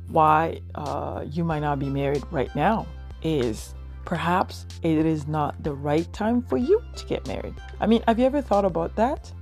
[0.09, 2.87] why uh, you might not be married right now
[3.23, 7.55] is perhaps it is not the right time for you to get married.
[7.81, 9.33] I mean, have you ever thought about that?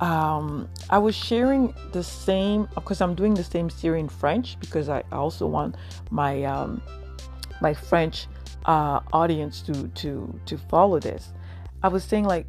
[0.00, 4.88] Um, I was sharing the same because I'm doing the same series in French because
[4.88, 5.76] I also want
[6.10, 6.82] my um,
[7.60, 8.26] my French
[8.64, 11.32] uh, audience to to to follow this.
[11.82, 12.46] I was saying like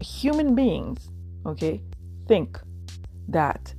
[0.00, 1.10] human beings,
[1.46, 1.82] okay,
[2.28, 2.58] think
[3.28, 3.74] that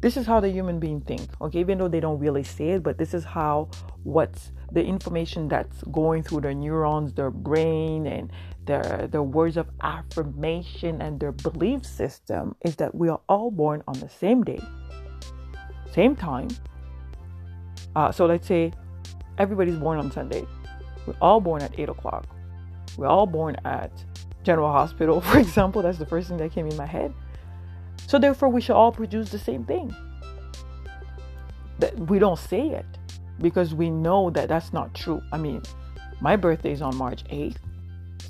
[0.00, 2.82] this is how the human being think, okay, even though they don't really say it,
[2.82, 3.70] but this is how
[4.02, 8.30] what's the information that's going through their neurons, their brain, and
[8.66, 13.82] their their words of affirmation and their belief system is that we are all born
[13.86, 14.60] on the same day,
[15.92, 16.48] same time.
[17.94, 18.72] Uh, so let's say
[19.38, 20.46] everybody's born on Sunday.
[21.06, 22.26] We're all born at 8 o'clock.
[22.96, 23.92] We're all born at
[24.42, 25.82] General Hospital, for example.
[25.82, 27.12] That's the first thing that came in my head.
[28.06, 29.94] So, therefore, we should all produce the same thing.
[31.78, 32.86] That we don't say it
[33.40, 35.20] because we know that that's not true.
[35.32, 35.62] I mean,
[36.20, 37.56] my birthday is on March 8th.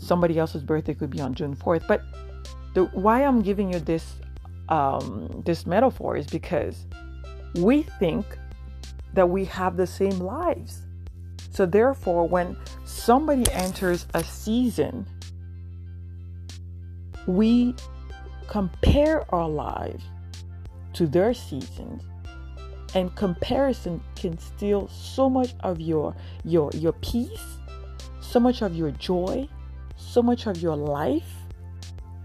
[0.01, 1.86] Somebody else's birthday could be on June 4th.
[1.86, 2.03] But
[2.74, 4.14] the, why I'm giving you this
[4.68, 6.86] um, this metaphor is because
[7.57, 8.24] we think
[9.12, 10.80] that we have the same lives.
[11.51, 15.07] So, therefore, when somebody enters a season,
[17.26, 17.74] we
[18.49, 20.05] compare our lives
[20.95, 22.03] to their seasons
[22.95, 26.14] and comparison can steal so much of your
[26.45, 27.59] your your peace
[28.20, 29.49] so much of your joy
[30.05, 31.32] so much of your life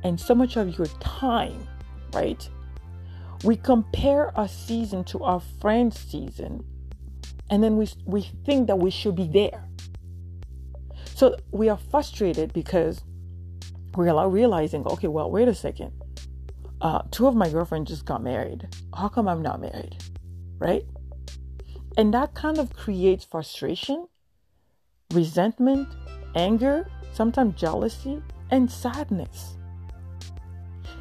[0.04, 1.68] and so much of your time
[2.14, 2.50] right
[3.44, 6.64] we compare our season to our friend's season
[7.50, 9.68] and then we we think that we should be there.
[11.16, 13.02] So we are frustrated because
[13.96, 15.92] we're realizing, okay, well, wait a second.
[16.80, 18.68] Uh, two of my girlfriends just got married.
[18.96, 19.98] How come I'm not married?
[20.60, 20.86] Right?
[21.98, 24.08] And that kind of creates frustration,
[25.12, 25.90] resentment,
[26.36, 29.56] anger, sometimes jealousy, and sadness.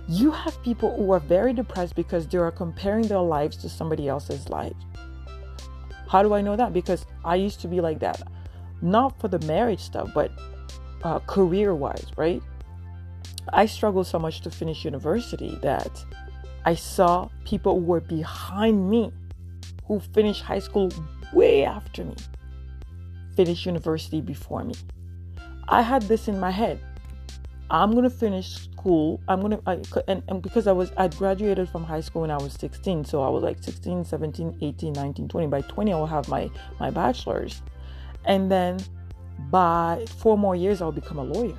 [0.09, 4.09] You have people who are very depressed because they are comparing their lives to somebody
[4.09, 4.77] else's life.
[6.09, 6.73] How do I know that?
[6.73, 8.23] Because I used to be like that.
[8.81, 10.31] Not for the marriage stuff, but
[11.03, 12.43] uh, career wise, right?
[13.53, 16.05] I struggled so much to finish university that
[16.65, 19.13] I saw people who were behind me
[19.87, 20.91] who finished high school
[21.33, 22.15] way after me
[23.39, 24.75] finished university before me.
[25.69, 26.81] I had this in my head.
[27.71, 29.21] I'm gonna finish school.
[29.29, 32.39] I'm gonna I, and, and because I was I graduated from high school when I
[32.39, 35.47] was 16, so I was like 16, 17, 18, 19, 20.
[35.49, 36.51] By 20, I will have my
[36.81, 37.61] my bachelor's,
[38.25, 38.79] and then
[39.51, 41.59] by four more years, I'll become a lawyer,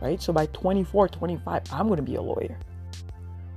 [0.00, 0.20] right?
[0.20, 2.58] So by 24, 25, I'm gonna be a lawyer.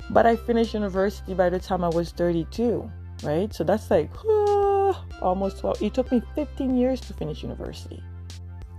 [0.09, 2.89] But I finished university by the time I was 32,
[3.23, 3.53] right?
[3.53, 4.09] So that's like
[5.21, 5.81] almost 12.
[5.81, 8.03] It took me 15 years to finish university,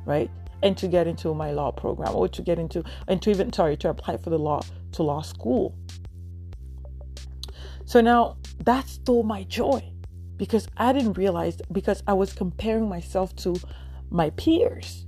[0.05, 0.31] right?
[0.63, 3.77] And to get into my law program or to get into and to even sorry
[3.77, 4.61] to apply for the law
[4.93, 5.75] to law school.
[7.85, 9.83] So now that stole my joy
[10.37, 13.57] because i didn't realize because i was comparing myself to
[14.11, 15.07] my peers.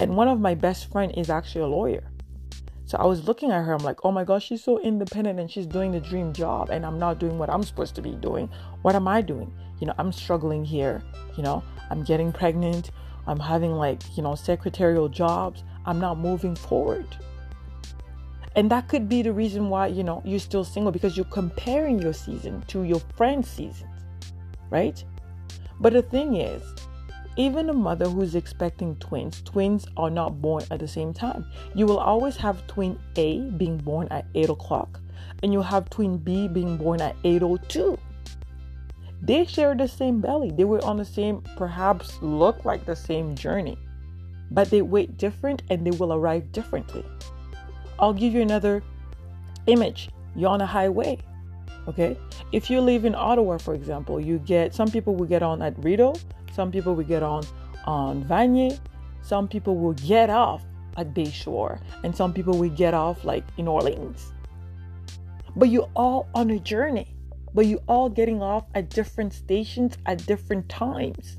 [0.00, 2.10] And one of my best friend is actually a lawyer.
[2.86, 5.50] So i was looking at her i'm like oh my gosh she's so independent and
[5.50, 8.48] she's doing the dream job and i'm not doing what i'm supposed to be doing.
[8.82, 9.52] What am i doing?
[9.80, 11.02] You know i'm struggling here
[11.36, 12.90] you know i'm getting pregnant
[13.26, 15.64] I'm having like, you know, secretarial jobs.
[15.86, 17.06] I'm not moving forward.
[18.56, 22.00] And that could be the reason why, you know, you're still single because you're comparing
[22.00, 23.90] your season to your friend's seasons,
[24.70, 25.02] right?
[25.80, 26.62] But the thing is,
[27.36, 31.44] even a mother who's expecting twins, twins are not born at the same time.
[31.74, 35.00] You will always have twin A being born at 8 o'clock,
[35.42, 37.98] and you'll have twin B being born at 8.02.
[39.24, 40.50] They shared the same belly.
[40.50, 43.78] They were on the same, perhaps look like the same journey,
[44.50, 47.02] but they wait different and they will arrive differently.
[47.98, 48.82] I'll give you another
[49.66, 50.10] image.
[50.36, 51.20] You're on a highway.
[51.88, 52.18] Okay.
[52.52, 55.74] If you live in Ottawa, for example, you get some people will get on at
[55.82, 56.14] Rideau,
[56.52, 57.44] some people will get on
[57.86, 58.78] on Vanier,
[59.22, 60.62] some people will get off
[60.98, 64.32] at Bayshore, and some people will get off like in Orleans.
[65.56, 67.13] But you're all on a journey
[67.54, 71.38] but you all getting off at different stations at different times.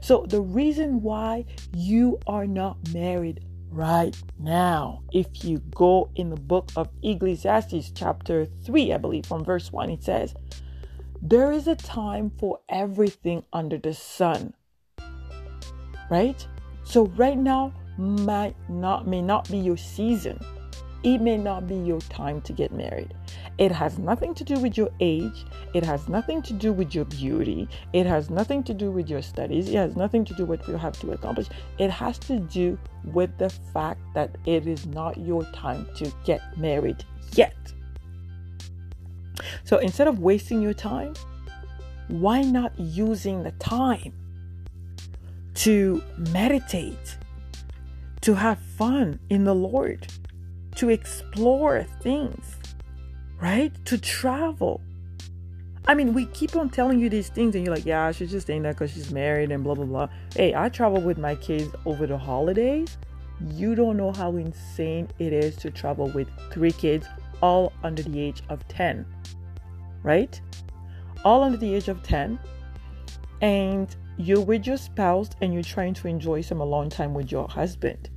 [0.00, 6.36] So the reason why you are not married right now, if you go in the
[6.36, 10.34] book of Ecclesiastes, chapter 3, I believe, from verse 1, it says,
[11.20, 14.54] There is a time for everything under the sun.
[16.10, 16.46] Right?
[16.84, 20.40] So right now might not may not be your season
[21.02, 23.14] it may not be your time to get married.
[23.58, 25.44] It has nothing to do with your age.
[25.74, 27.68] It has nothing to do with your beauty.
[27.92, 29.68] It has nothing to do with your studies.
[29.68, 31.48] It has nothing to do with what you have to accomplish.
[31.78, 36.40] It has to do with the fact that it is not your time to get
[36.58, 37.56] married yet.
[39.64, 41.14] So instead of wasting your time,
[42.08, 44.12] why not using the time
[45.54, 47.16] to meditate,
[48.22, 50.06] to have fun in the Lord?
[50.80, 52.56] To explore things,
[53.38, 53.70] right?
[53.84, 54.80] To travel.
[55.86, 58.46] I mean, we keep on telling you these things, and you're like, yeah, she's just
[58.46, 60.08] saying that because she's married and blah, blah, blah.
[60.34, 62.96] Hey, I travel with my kids over the holidays.
[63.50, 67.06] You don't know how insane it is to travel with three kids,
[67.42, 69.04] all under the age of 10,
[70.02, 70.40] right?
[71.26, 72.40] All under the age of 10.
[73.42, 77.48] And you're with your spouse and you're trying to enjoy some alone time with your
[77.48, 78.08] husband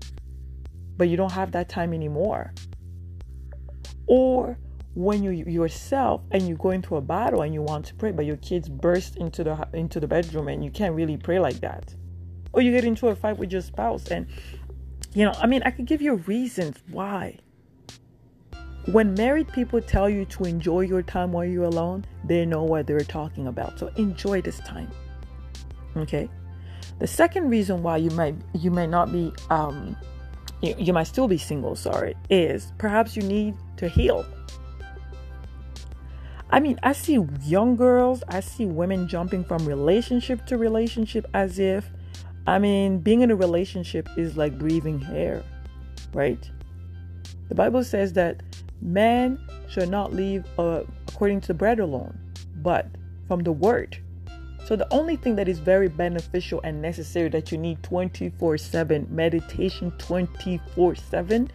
[0.98, 2.54] but you don't have that time anymore.
[4.08, 4.58] Or
[4.96, 8.26] when you yourself and you go into a battle and you want to pray, but
[8.26, 11.96] your kids burst into the into the bedroom and you can't really pray like that.
[12.52, 14.28] Or you get into a fight with your spouse and
[15.14, 17.38] you know, I mean, I could give you reasons why.
[18.92, 22.86] When married people tell you to enjoy your time while you're alone, they know what
[22.86, 23.80] they're talking about.
[23.80, 24.92] So enjoy this time.
[25.96, 26.30] Okay?
[27.00, 29.96] The second reason why you might you may not be um
[30.64, 34.26] you, you might still be single, sorry, is perhaps you need to heal.
[36.50, 41.60] I mean, I see young girls, I see women jumping from relationship to relationship as
[41.60, 41.90] if,
[42.48, 45.44] I mean, being in a relationship is like breathing air,
[46.14, 46.50] right?
[47.50, 48.42] The Bible says that
[48.82, 52.18] man should not live uh, according to bread alone,
[52.58, 52.88] but
[53.28, 53.98] from the word.
[54.66, 59.08] So, the only thing that is very beneficial and necessary that you need 24 7,
[59.10, 61.52] meditation 24 7,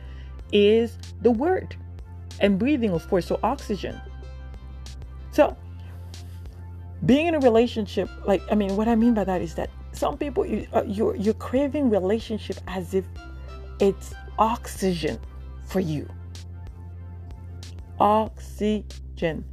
[0.52, 1.74] is the word
[2.40, 3.26] and breathing, of course.
[3.26, 3.98] So, oxygen.
[5.30, 5.56] So,
[7.06, 10.18] being in a relationship, like, I mean, what I mean by that is that some
[10.18, 13.06] people, you, uh, you're, you're craving relationship as if
[13.80, 15.18] it's oxygen
[15.66, 16.06] for you.
[17.98, 19.44] Oxygen.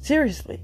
[0.00, 0.62] Seriously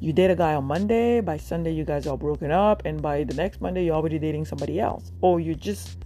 [0.00, 3.22] you date a guy on Monday, by Sunday you guys are broken up, and by
[3.24, 5.12] the next Monday you're already dating somebody else.
[5.20, 5.98] Or you just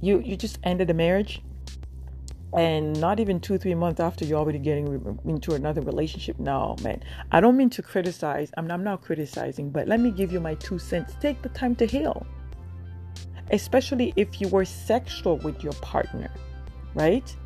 [0.00, 1.42] you you just ended a marriage
[2.56, 6.38] and not even two three months after you're already getting into another relationship.
[6.38, 7.02] No man.
[7.32, 10.54] I don't mean to criticize I'm, I'm not criticizing but let me give you my
[10.54, 11.16] two cents.
[11.20, 12.26] Take the time to heal.
[13.50, 16.30] Especially if you were sexual with your partner
[16.94, 17.36] right?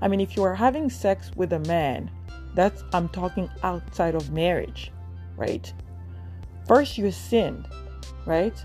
[0.00, 2.10] I mean if you are having sex with a man
[2.56, 4.90] that's i'm talking outside of marriage
[5.36, 5.72] right?
[6.66, 7.66] First you sin,
[8.26, 8.64] right?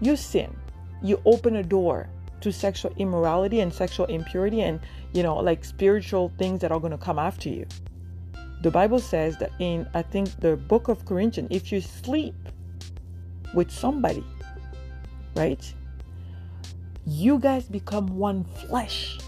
[0.00, 0.54] You sin.
[1.02, 2.08] You open a door
[2.40, 4.80] to sexual immorality and sexual impurity and
[5.12, 7.66] you know like spiritual things that are going to come after you.
[8.62, 12.34] The bible says that in i think the book of corinthians if you sleep
[13.54, 14.24] with somebody
[15.34, 15.74] right
[17.06, 19.18] you guys become one flesh.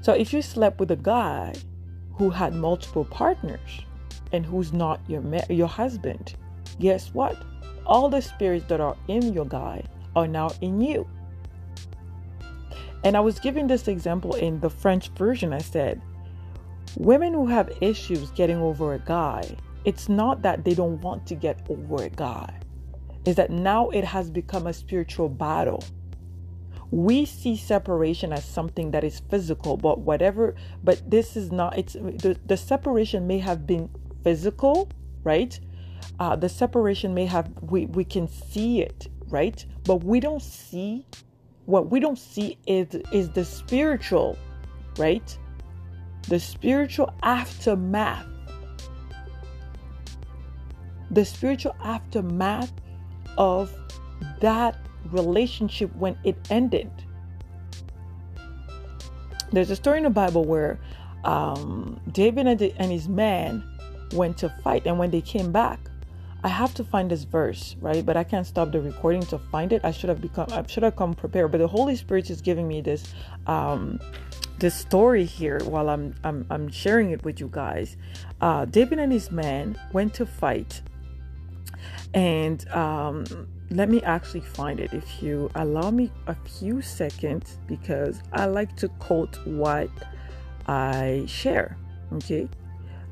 [0.00, 1.54] So if you slept with a guy
[2.14, 3.82] who had multiple partners
[4.32, 6.34] and who's not your ma- your husband
[6.78, 7.36] guess what
[7.86, 9.82] all the spirits that are in your guy
[10.14, 11.06] are now in you.
[13.04, 15.52] And I was giving this example in the French version.
[15.52, 16.00] I said,
[16.96, 21.34] women who have issues getting over a guy, it's not that they don't want to
[21.34, 22.60] get over a guy,
[23.24, 25.82] is that now it has become a spiritual battle.
[26.92, 30.54] We see separation as something that is physical, but whatever,
[30.84, 33.88] but this is not, it's the, the separation may have been
[34.22, 34.88] physical,
[35.24, 35.58] right?
[36.18, 39.64] Uh, the separation may have, we, we can see it right?
[39.84, 41.04] But we don't see
[41.64, 44.38] what we don't see is is the spiritual,
[44.96, 45.36] right?
[46.28, 48.26] The spiritual aftermath.
[51.10, 52.72] The spiritual aftermath
[53.36, 53.74] of
[54.40, 56.90] that relationship when it ended.
[59.50, 60.80] There's a story in the Bible where
[61.24, 63.62] um, David and his man
[64.12, 65.80] went to fight, and when they came back,
[66.44, 68.04] I have to find this verse, right?
[68.04, 69.84] But I can't stop the recording to find it.
[69.84, 71.52] I should have become I should have come prepared.
[71.52, 73.14] But the Holy Spirit is giving me this
[73.46, 74.00] um
[74.58, 77.96] this story here while I'm I'm I'm sharing it with you guys.
[78.40, 80.82] Uh David and his men went to fight.
[82.12, 83.24] And um
[83.70, 88.76] let me actually find it if you allow me a few seconds because I like
[88.78, 89.90] to quote what
[90.66, 91.78] I share.
[92.14, 92.48] Okay.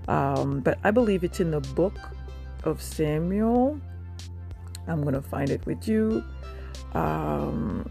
[0.09, 1.99] Um, but I believe it's in the book
[2.65, 3.81] of Samuel.
[4.87, 6.25] I'm going to find it with you.
[6.95, 7.89] Um,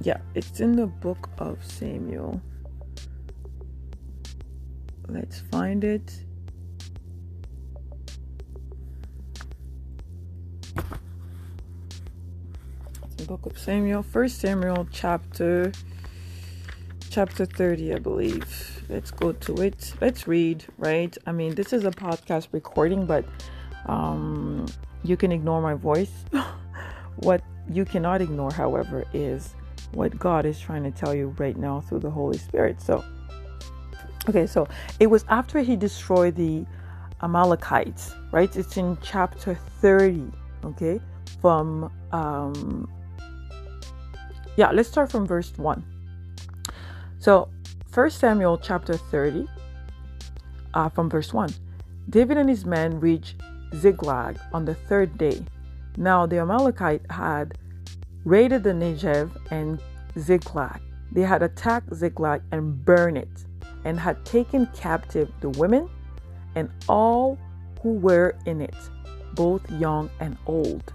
[0.00, 2.40] yeah, it's in the book of Samuel.
[5.08, 6.24] Let's find it.
[13.32, 15.72] book of Samuel, First Samuel chapter
[17.12, 18.84] chapter 30, I believe.
[18.88, 19.92] Let's go to it.
[20.00, 21.14] Let's read, right?
[21.26, 23.26] I mean, this is a podcast recording, but
[23.84, 24.66] um,
[25.04, 26.10] you can ignore my voice.
[27.16, 29.54] what you cannot ignore, however, is
[29.92, 32.80] what God is trying to tell you right now through the Holy Spirit.
[32.80, 33.04] So,
[34.26, 34.66] okay, so
[34.98, 36.64] it was after he destroyed the
[37.22, 38.54] Amalekites, right?
[38.56, 40.32] It's in chapter 30,
[40.64, 40.98] okay?
[41.42, 42.90] From, um,
[44.56, 45.91] yeah, let's start from verse 1.
[47.22, 47.50] So,
[47.88, 49.46] First Samuel chapter 30,
[50.74, 51.54] uh, from verse 1.
[52.10, 53.36] David and his men reached
[53.76, 55.40] Ziklag on the third day.
[55.96, 57.56] Now the Amalekite had
[58.24, 59.80] raided the Negev and
[60.18, 60.80] Ziklag.
[61.12, 63.44] They had attacked Ziklag and burned it,
[63.84, 65.88] and had taken captive the women
[66.56, 67.38] and all
[67.82, 68.74] who were in it,
[69.34, 70.92] both young and old.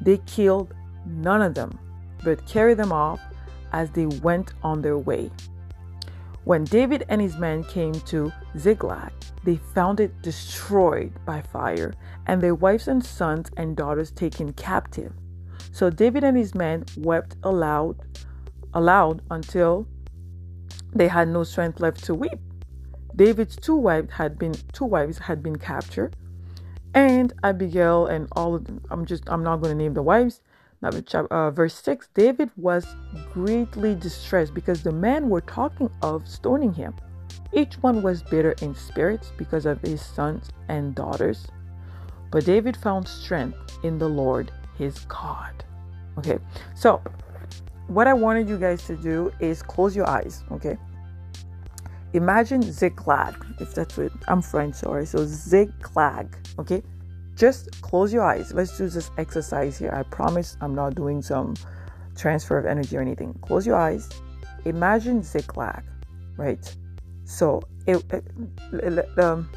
[0.00, 0.72] They killed
[1.04, 1.76] none of them,
[2.22, 3.18] but carried them off
[3.72, 5.30] as they went on their way.
[6.44, 9.12] When David and his men came to Ziklag,
[9.44, 11.92] they found it destroyed by fire,
[12.26, 15.12] and their wives and sons and daughters taken captive.
[15.72, 17.96] So David and his men wept aloud,
[18.74, 19.86] aloud until
[20.94, 22.38] they had no strength left to weep.
[23.14, 26.16] David's two wives had been two wives had been captured,
[26.94, 28.80] and Abigail and all of them.
[28.90, 30.40] I'm just I'm not going to name the wives.
[30.80, 30.90] Now,
[31.30, 32.86] uh, verse 6 David was
[33.32, 36.94] greatly distressed because the men were talking of stoning him.
[37.52, 41.46] Each one was bitter in spirits because of his sons and daughters.
[42.30, 45.64] But David found strength in the Lord his God.
[46.18, 46.38] Okay,
[46.74, 47.02] so
[47.88, 50.44] what I wanted you guys to do is close your eyes.
[50.52, 50.76] Okay,
[52.12, 55.06] imagine Ziklag, if that's what I'm French, sorry.
[55.06, 56.36] So Ziklag.
[56.58, 56.82] Okay,
[57.38, 58.52] just close your eyes.
[58.52, 59.92] Let's do this exercise here.
[59.94, 61.54] I promise I'm not doing some
[62.16, 63.32] transfer of energy or anything.
[63.42, 64.08] Close your eyes.
[64.64, 65.84] Imagine Ziklag,
[66.36, 66.76] right?
[67.24, 69.48] So it, it, um,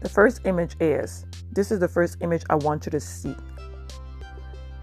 [0.00, 3.34] the first image is this is the first image I want you to see.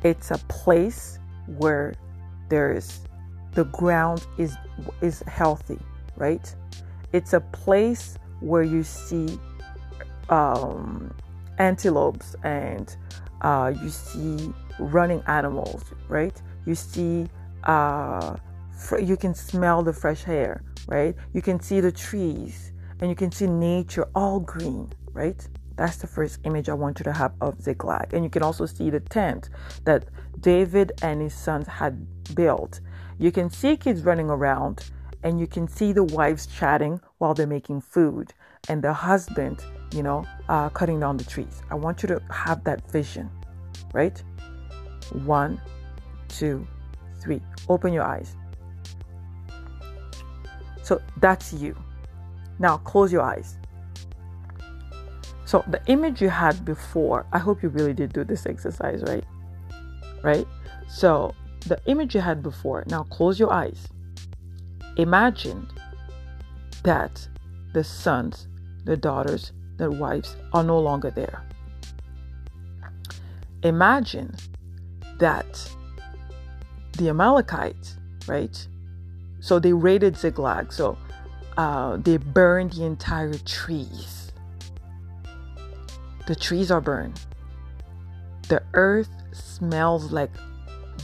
[0.03, 1.93] It's a place where
[2.49, 3.01] there is
[3.53, 4.55] the ground is
[5.01, 5.79] is healthy,
[6.17, 6.53] right?
[7.13, 9.39] It's a place where you see
[10.29, 11.13] um,
[11.57, 12.95] antelopes and
[13.41, 16.39] uh, you see running animals, right?
[16.65, 17.27] You see,
[17.63, 18.35] uh,
[18.71, 21.15] fr- you can smell the fresh air, right?
[21.33, 25.47] You can see the trees and you can see nature all green, right?
[25.75, 28.13] That's the first image I want you to have of Ziklag.
[28.13, 29.49] And you can also see the tent
[29.85, 30.05] that
[30.39, 32.79] David and his sons had built.
[33.17, 34.91] You can see kids running around
[35.23, 38.33] and you can see the wives chatting while they're making food
[38.69, 39.63] and the husband,
[39.93, 41.61] you know, uh, cutting down the trees.
[41.69, 43.29] I want you to have that vision,
[43.93, 44.21] right?
[45.25, 45.61] One,
[46.27, 46.65] two,
[47.21, 47.41] three.
[47.69, 48.35] Open your eyes.
[50.83, 51.75] So that's you.
[52.59, 53.57] Now close your eyes.
[55.45, 59.25] So the image you had before, I hope you really did do this exercise, right?
[60.23, 60.47] Right?
[60.87, 61.35] So
[61.67, 63.87] the image you had before, now close your eyes.
[64.97, 65.67] Imagine
[66.83, 67.27] that
[67.73, 68.47] the sons,
[68.85, 69.51] the daughters,
[69.81, 71.43] the wives are no longer there.
[73.63, 74.35] Imagine
[75.17, 75.71] that
[76.99, 78.67] the Amalekites, right?
[79.39, 80.71] So they raided Ziklag.
[80.71, 80.99] So
[81.57, 84.31] uh, they burned the entire trees.
[86.27, 87.19] The trees are burned.
[88.49, 90.31] The earth smells like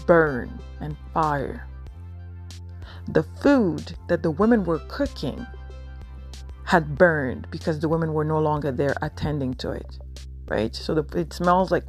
[0.06, 1.68] burn and fire.
[3.08, 5.48] The food that the women were cooking
[6.68, 10.00] had burned because the women were no longer there attending to it,
[10.50, 10.76] right?
[10.76, 11.86] So the, it smells like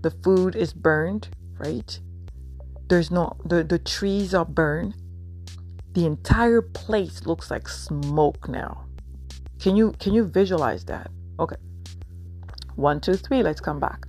[0.00, 1.28] the food is burned,
[1.58, 2.00] right?
[2.88, 4.94] There's no the, the trees are burned.
[5.92, 8.86] The entire place looks like smoke now.
[9.60, 11.10] Can you can you visualize that?
[11.38, 11.56] Okay.
[12.76, 14.06] One, two, three, let's come back.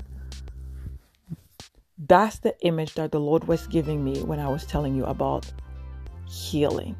[1.97, 5.51] That's the image that the Lord was giving me when I was telling you about
[6.29, 6.95] healing.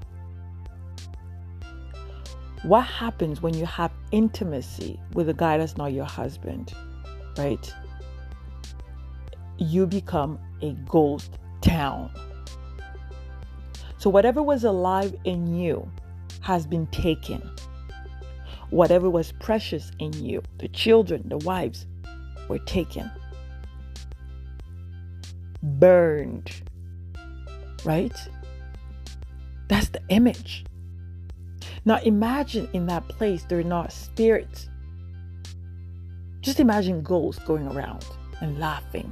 [2.64, 6.74] What happens when you have intimacy with a guy that's not your husband,
[7.38, 7.74] right?
[9.57, 12.09] You become a ghost town.
[13.97, 15.91] So, whatever was alive in you
[16.39, 17.41] has been taken.
[18.70, 21.86] Whatever was precious in you, the children, the wives,
[22.47, 23.11] were taken,
[25.61, 26.49] burned,
[27.84, 28.16] right?
[29.68, 30.66] That's the image.
[31.86, 34.70] Now imagine in that place there are not spirits.
[36.42, 38.06] Just imagine ghosts going around
[38.42, 39.12] and laughing.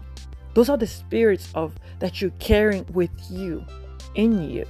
[0.53, 3.65] Those are the spirits of that you're carrying with you,
[4.15, 4.65] in you.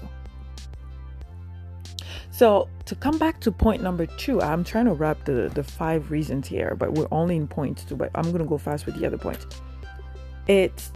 [2.30, 6.12] So to come back to point number two, I'm trying to wrap the, the five
[6.12, 9.06] reasons here, but we're only in point two, but I'm gonna go fast with the
[9.06, 9.45] other point.
[10.47, 10.91] It's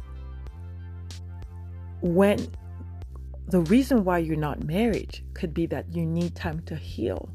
[2.02, 2.48] when
[3.48, 7.30] the reason why you're not married could be that you need time to heal.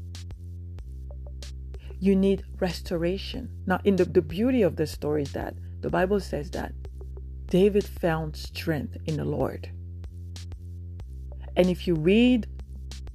[1.99, 3.49] You need restoration.
[3.65, 6.73] Now, in the, the beauty of the story is that the Bible says that
[7.45, 9.69] David found strength in the Lord.
[11.55, 12.47] And if you read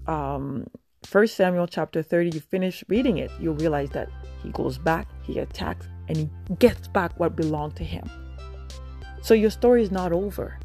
[0.07, 0.67] um,
[1.11, 4.09] 1 Samuel chapter 30, you finish reading it, you'll realize that
[4.43, 8.09] he goes back, he attacks, and he gets back what belonged to him.
[9.23, 10.59] So your story is not over,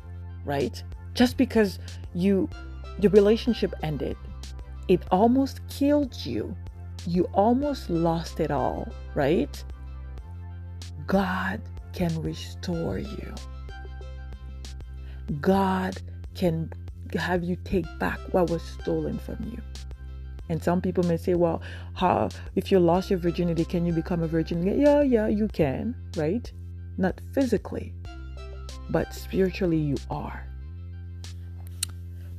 [0.46, 0.84] right?
[1.14, 1.80] Just because
[2.14, 2.49] you
[2.99, 4.18] the relationship ended
[4.91, 6.53] it almost killed you.
[7.07, 9.64] You almost lost it all right?
[11.07, 11.62] God
[11.93, 13.34] can restore you.
[15.39, 15.97] God
[16.36, 16.72] can
[17.16, 19.62] have you take back what was stolen from you.
[20.49, 21.62] And some people may say well
[21.93, 25.95] how if you lost your virginity can you become a virgin yeah yeah you can
[26.18, 26.51] right?
[26.97, 27.93] Not physically
[28.89, 30.45] but spiritually you are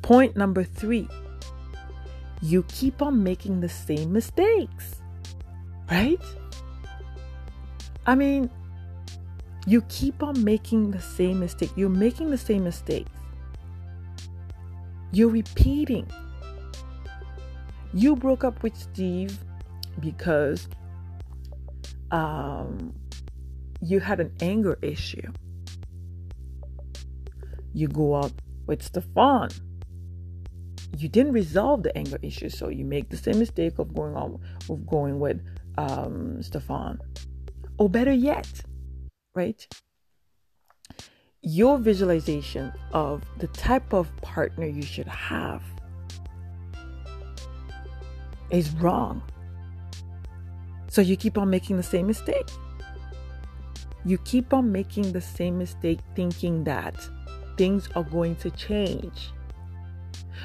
[0.03, 1.09] Point number three
[2.43, 4.97] you keep on making the same mistakes,
[5.89, 6.21] right?
[8.05, 8.51] I mean,
[9.65, 11.71] you keep on making the same mistake.
[11.77, 13.11] You're making the same mistakes.
[15.13, 16.11] You're repeating.
[17.95, 19.39] You broke up with Steve
[20.01, 20.69] because
[22.11, 22.93] um,
[23.81, 25.33] you had an anger issue.
[27.73, 28.33] You go out
[28.67, 29.51] with Stefan
[31.03, 34.41] you didn't resolve the anger issue, so you make the same mistake of going on
[34.69, 35.41] of going with
[35.79, 37.01] um, Stefan,
[37.79, 38.49] or better yet,
[39.35, 39.67] right?
[41.43, 45.63] Your visualization of the type of partner you should have
[48.51, 49.23] is wrong.
[50.89, 52.49] So you keep on making the same mistake.
[54.05, 56.95] You keep on making the same mistake thinking that
[57.57, 59.33] things are going to change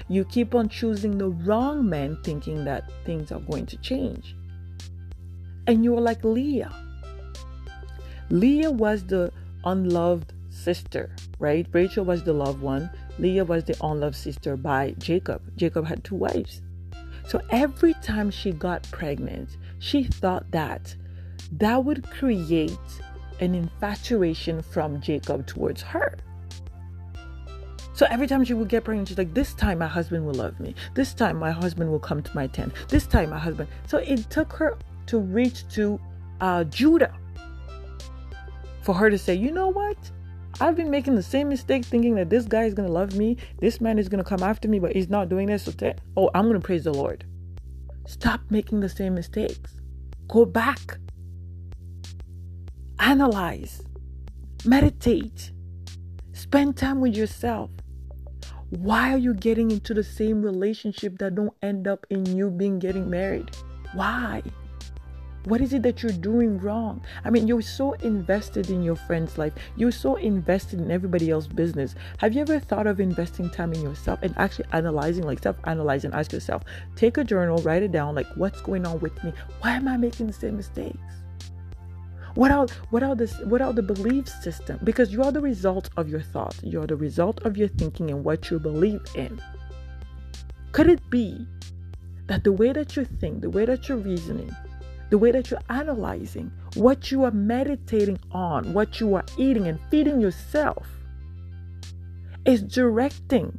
[0.08, 4.36] You keep on choosing the wrong men thinking that things are going to change.
[5.66, 6.74] And you're like Leah.
[8.30, 9.32] Leah was the
[9.66, 11.68] unloved sister, right?
[11.72, 12.90] Rachel was the loved one.
[13.20, 15.42] Leah was the unloved sister by Jacob.
[15.56, 16.62] Jacob had two wives.
[17.28, 20.96] So every time she got pregnant, she thought that
[21.52, 22.78] that would create
[23.40, 26.16] an infatuation from Jacob towards her.
[27.98, 30.60] So every time she would get pregnant, she's like, This time my husband will love
[30.60, 30.76] me.
[30.94, 32.72] This time my husband will come to my tent.
[32.90, 33.70] This time my husband.
[33.88, 34.78] So it took her
[35.08, 36.00] to reach to
[36.40, 37.18] uh, Judah
[38.84, 39.98] for her to say, You know what?
[40.62, 43.36] I've been making the same mistake thinking that this guy is going to love me.
[43.60, 45.64] This man is going to come after me, but he's not doing this.
[45.64, 47.26] So, t- oh, I'm going to praise the Lord.
[48.06, 49.76] Stop making the same mistakes.
[50.28, 51.00] Go back.
[53.00, 53.82] Analyze.
[54.66, 55.52] Meditate.
[56.34, 57.72] Spend time with yourself.
[58.70, 62.80] Why are you getting into the same relationship that don't end up in you being
[62.80, 63.56] getting married?
[63.94, 64.44] Why?
[65.46, 67.02] What is it that you're doing wrong?
[67.24, 69.54] I mean, you're so invested in your friend's life.
[69.78, 71.96] You're so invested in everybody else's business.
[72.18, 76.12] Have you ever thought of investing time in yourself and actually analyzing, like self analyzing?
[76.12, 76.64] Ask yourself,
[76.98, 79.32] take a journal, write it down, like what's going on with me?
[79.62, 81.17] Why am I making the same mistakes?
[82.38, 84.80] What are what are the what are the belief system?
[84.84, 86.62] Because you are the result of your thoughts.
[86.62, 89.42] You are the result of your thinking and what you believe in.
[90.72, 91.48] Could it be
[92.28, 94.56] that the way that you think, the way that you're reasoning,
[95.10, 99.80] the way that you're analyzing, what you are meditating on, what you are eating and
[99.90, 100.86] feeding yourself
[102.46, 103.58] is directing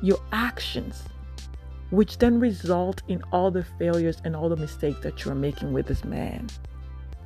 [0.00, 1.02] your actions,
[1.90, 5.74] which then result in all the failures and all the mistakes that you are making
[5.74, 6.48] with this man.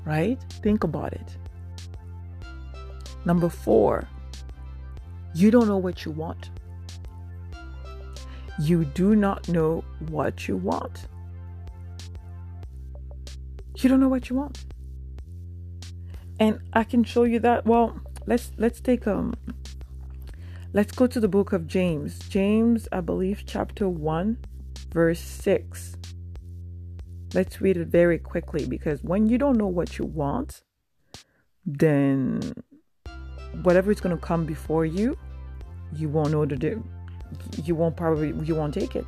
[0.05, 0.39] Right?
[0.63, 1.37] Think about it.
[3.25, 4.09] Number four,
[5.35, 6.51] you don't know what you want.
[8.59, 11.07] You do not know what you want.
[13.77, 14.65] You don't know what you want.
[16.39, 17.65] And I can show you that.
[17.65, 19.35] Well, let's let's take um
[20.73, 22.19] let's go to the book of James.
[22.29, 24.39] James, I believe chapter 1
[24.93, 25.97] verse 6.
[27.35, 30.63] Let's read it very quickly because when you don't know what you want,
[31.65, 32.53] then
[33.63, 35.17] whatever is going to come before you,
[35.95, 36.85] you won't know to do.
[37.65, 39.07] You won't probably you won't take it.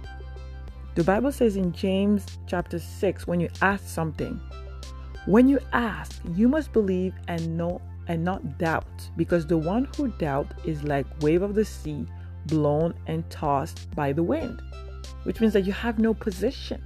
[0.94, 4.40] The Bible says in James chapter 6 when you ask something,
[5.26, 10.08] when you ask, you must believe and know and not doubt, because the one who
[10.08, 12.06] doubt is like wave of the sea
[12.46, 14.62] blown and tossed by the wind,
[15.24, 16.82] which means that you have no position.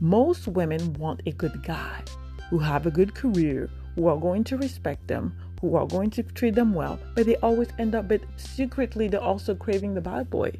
[0.00, 2.02] Most women want a good guy
[2.50, 6.22] who have a good career, who are going to respect them, who are going to
[6.22, 10.28] treat them well, but they always end up but secretly they're also craving the bad
[10.30, 10.52] boy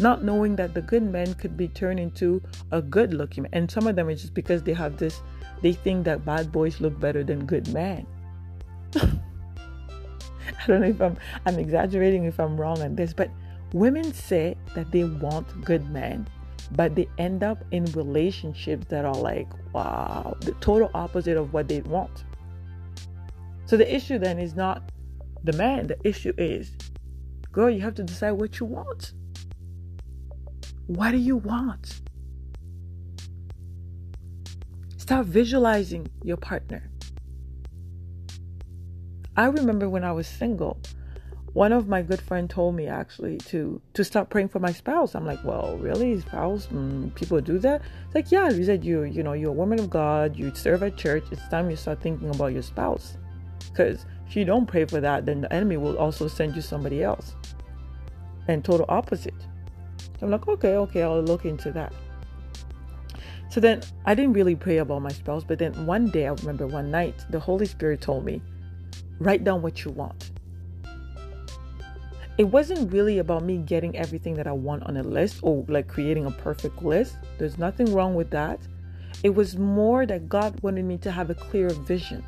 [0.00, 3.50] not knowing that the good men could be turned into a good looking man.
[3.52, 5.22] And some of them is just because they have this,
[5.62, 8.06] they think that bad boys look better than good men.
[8.96, 13.30] I don't know if I'm I'm exaggerating if I'm wrong on this, but
[13.72, 16.28] women say that they want good men,
[16.72, 21.68] but they end up in relationships that are like, wow, the total opposite of what
[21.68, 22.24] they want.
[23.66, 24.90] So the issue then is not
[25.44, 26.72] the man, the issue is,
[27.52, 29.12] girl, you have to decide what you want.
[30.86, 32.00] What do you want?
[34.96, 36.90] Start visualizing your partner.
[39.36, 40.80] I remember when I was single,
[41.56, 45.14] one of my good friend told me actually to to start praying for my spouse.
[45.14, 46.66] I'm like, well, really, spouse?
[46.66, 47.80] Mm, people do that?
[48.04, 48.52] It's like, yeah.
[48.52, 50.36] He said, you you know, you're a woman of God.
[50.36, 51.24] You serve at church.
[51.32, 53.16] It's time you start thinking about your spouse,
[53.70, 57.02] because if you don't pray for that, then the enemy will also send you somebody
[57.02, 57.34] else.
[58.48, 59.42] And total opposite.
[60.20, 61.94] I'm like, okay, okay, I'll look into that.
[63.48, 66.66] So then I didn't really pray about my spouse, but then one day I remember
[66.66, 68.42] one night the Holy Spirit told me,
[69.18, 70.32] write down what you want.
[72.38, 75.88] It wasn't really about me getting everything that I want on a list or like
[75.88, 77.16] creating a perfect list.
[77.38, 78.60] There's nothing wrong with that.
[79.22, 82.22] It was more that God wanted me to have a clear vision.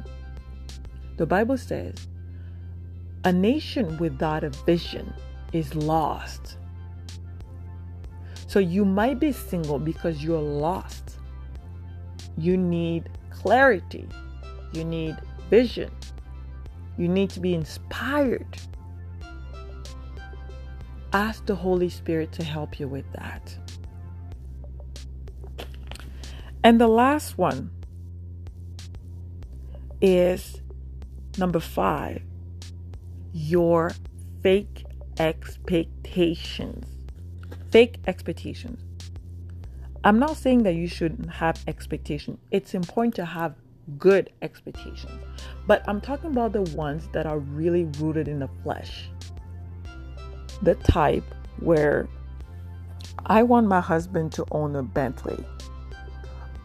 [1.19, 2.09] The Bible says,
[3.25, 5.13] a nation without a vision
[5.53, 6.57] is lost.
[8.47, 11.19] So you might be single because you're lost.
[12.39, 14.09] You need clarity.
[14.73, 15.17] You need
[15.51, 15.91] vision.
[16.97, 18.47] You need to be inspired.
[21.13, 23.57] Ask the Holy Spirit to help you with that.
[26.63, 27.71] And the last one
[30.01, 30.61] is
[31.39, 32.23] number five
[33.33, 33.93] your
[34.43, 34.85] fake
[35.19, 36.87] expectations.
[37.71, 38.83] Fake expectations.
[40.05, 42.39] I'm not saying that you shouldn't have expectations.
[42.51, 43.55] It's important to have
[43.99, 45.23] good expectations.
[45.67, 49.11] But I'm talking about the ones that are really rooted in the flesh.
[50.63, 51.25] The type
[51.61, 52.09] where
[53.27, 55.45] I want my husband to own a Bentley.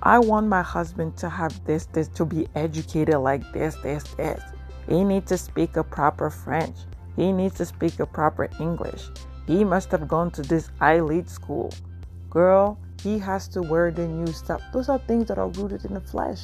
[0.01, 4.43] I want my husband to have this, this, to be educated like this, this, this.
[4.89, 6.75] He needs to speak a proper French.
[7.15, 9.05] He needs to speak a proper English.
[9.47, 11.71] He must have gone to this elite school.
[12.29, 14.61] Girl, he has to wear the new stuff.
[14.73, 16.41] Those are things that are rooted in the flesh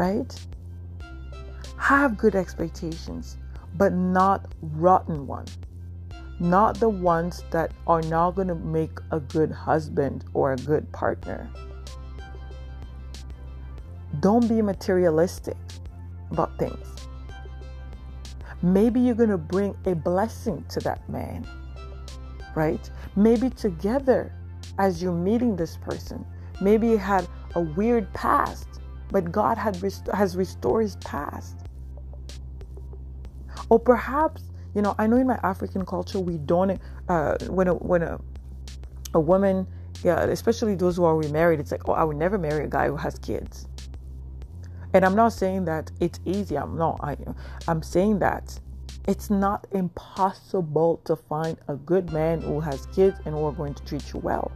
[0.00, 0.46] right?
[1.76, 3.36] Have good expectations,
[3.76, 5.58] but not rotten ones.
[6.40, 10.90] Not the ones that are not going to make a good husband or a good
[10.90, 11.48] partner.
[14.18, 15.56] Don't be materialistic
[16.30, 16.86] about things.
[18.62, 21.46] Maybe you're going to bring a blessing to that man,
[22.56, 22.90] right?
[23.14, 24.32] Maybe together
[24.78, 26.26] as you're meeting this person,
[26.60, 28.66] maybe you had a weird past
[29.10, 31.56] but God had rest- has restored his past.
[33.68, 37.74] Or perhaps, you know, I know in my African culture we don't uh, when a
[37.74, 38.20] when a
[39.14, 39.66] a woman,
[40.02, 42.86] yeah, especially those who are remarried, it's like, oh, I would never marry a guy
[42.86, 43.66] who has kids.
[44.92, 46.56] And I'm not saying that it's easy.
[46.56, 47.00] I'm not.
[47.02, 47.16] I,
[47.68, 48.58] I'm saying that
[49.08, 53.74] it's not impossible to find a good man who has kids and who are going
[53.74, 54.50] to treat you well.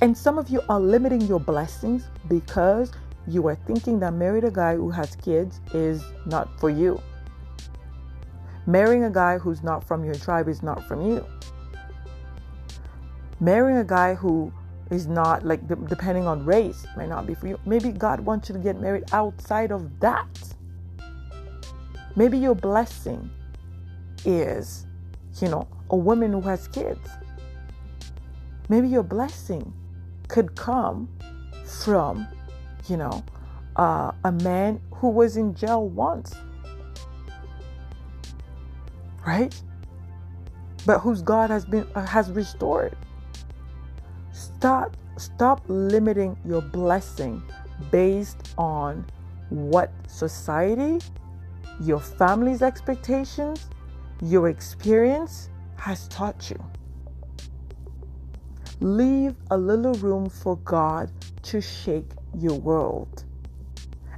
[0.00, 2.92] And some of you are limiting your blessings because
[3.26, 7.00] you are thinking that marrying a guy who has kids is not for you.
[8.68, 11.24] Marrying a guy who's not from your tribe is not from you.
[13.40, 14.52] Marrying a guy who
[14.90, 17.58] is not like depending on race might not be for you.
[17.64, 20.28] Maybe God wants you to get married outside of that.
[22.14, 23.30] Maybe your blessing
[24.26, 24.86] is,
[25.40, 27.08] you know, a woman who has kids.
[28.68, 29.72] Maybe your blessing
[30.28, 31.08] could come
[31.64, 32.28] from,
[32.86, 33.24] you know,
[33.76, 36.34] uh, a man who was in jail once,
[39.28, 39.54] right?
[40.86, 42.96] But whose God has been uh, has restored.
[44.32, 47.42] Stop stop limiting your blessing
[47.90, 49.04] based on
[49.50, 50.98] what society,
[51.80, 53.68] your family's expectations,
[54.22, 56.60] your experience has taught you.
[58.80, 61.10] Leave a little room for God
[61.42, 63.24] to shake your world.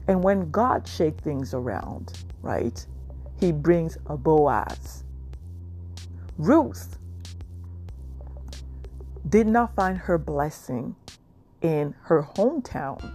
[0.07, 2.87] And when God shakes things around, right,
[3.41, 5.05] he brings a Boaz.
[6.36, 6.99] Ruth
[9.28, 10.95] did not find her blessing
[11.62, 13.12] in her hometown.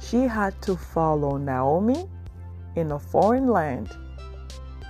[0.00, 2.08] She had to follow Naomi
[2.76, 3.90] in a foreign land,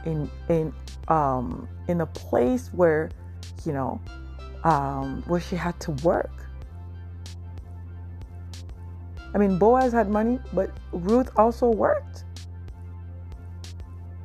[0.04, 0.72] in in
[1.08, 3.10] um in a place where,
[3.64, 4.00] you know,
[4.64, 6.32] um, where she had to work.
[9.34, 12.24] I mean, Boaz had money, but Ruth also worked.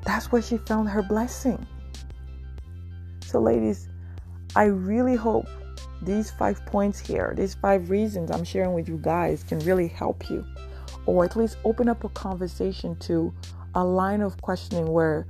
[0.04, 1.66] That's where she found her blessing.
[3.26, 3.88] So, ladies,
[4.56, 5.48] I really hope
[6.02, 10.30] these five points here, these five reasons I'm sharing with you guys, can really help
[10.30, 10.46] you,
[11.06, 13.34] or at least open up a conversation to
[13.76, 15.28] a line of questioning where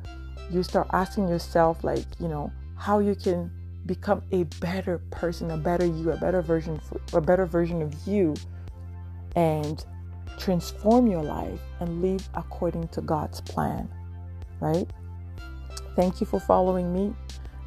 [0.49, 3.51] you start asking yourself, like, you know, how you can
[3.85, 6.79] become a better person, a better you, a better version,
[7.13, 8.33] a better version of you,
[9.35, 9.85] and
[10.37, 13.87] transform your life and live according to God's plan.
[14.61, 14.89] Right?
[15.95, 17.13] Thank you for following me.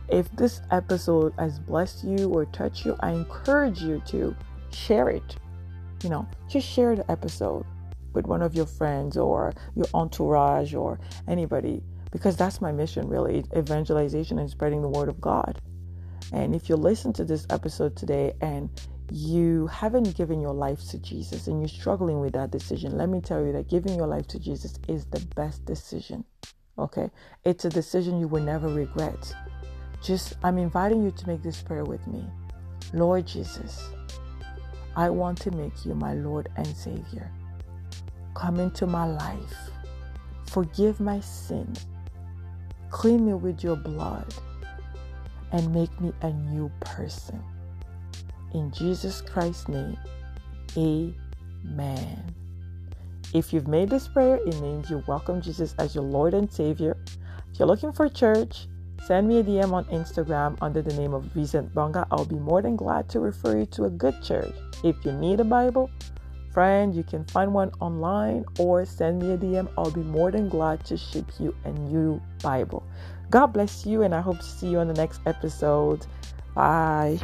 [0.09, 4.35] If this episode has blessed you or touched you, I encourage you to
[4.73, 5.37] share it.
[6.03, 7.67] You know, just share the episode
[8.15, 10.99] with one of your friends or your entourage or
[11.29, 11.83] anybody
[12.15, 15.61] because that's my mission really evangelization and spreading the word of God.
[16.33, 18.71] And if you listen to this episode today and
[19.11, 23.21] you haven't given your life to Jesus and you're struggling with that decision, let me
[23.21, 26.25] tell you that giving your life to Jesus is the best decision.
[26.79, 27.11] Okay?
[27.45, 29.35] It's a decision you will never regret.
[30.03, 32.25] Just, I'm inviting you to make this prayer with me.
[32.93, 33.83] Lord Jesus,
[34.97, 37.31] I want to make you my Lord and Savior.
[38.35, 39.71] Come into my life.
[40.47, 41.73] Forgive my sin.
[42.91, 44.33] Clean me with your blood
[45.53, 47.43] and make me a new person.
[48.53, 49.97] In Jesus Christ's name,
[50.77, 52.35] amen.
[53.35, 56.97] If you've made this prayer, it means you welcome Jesus as your Lord and Savior.
[57.53, 58.67] If you're looking for church,
[59.07, 62.07] send me a DM on Instagram under the name of Vicent Bonga.
[62.11, 64.55] I'll be more than glad to refer you to a good church.
[64.83, 65.91] If you need a Bible,
[66.55, 66.95] friend.
[66.95, 69.69] You can find one online or send me a DM.
[69.77, 72.87] I'll be more than glad to ship you a new Bible.
[73.31, 76.07] God bless you, and I hope to see you on the next episode.
[76.55, 77.19] Bye.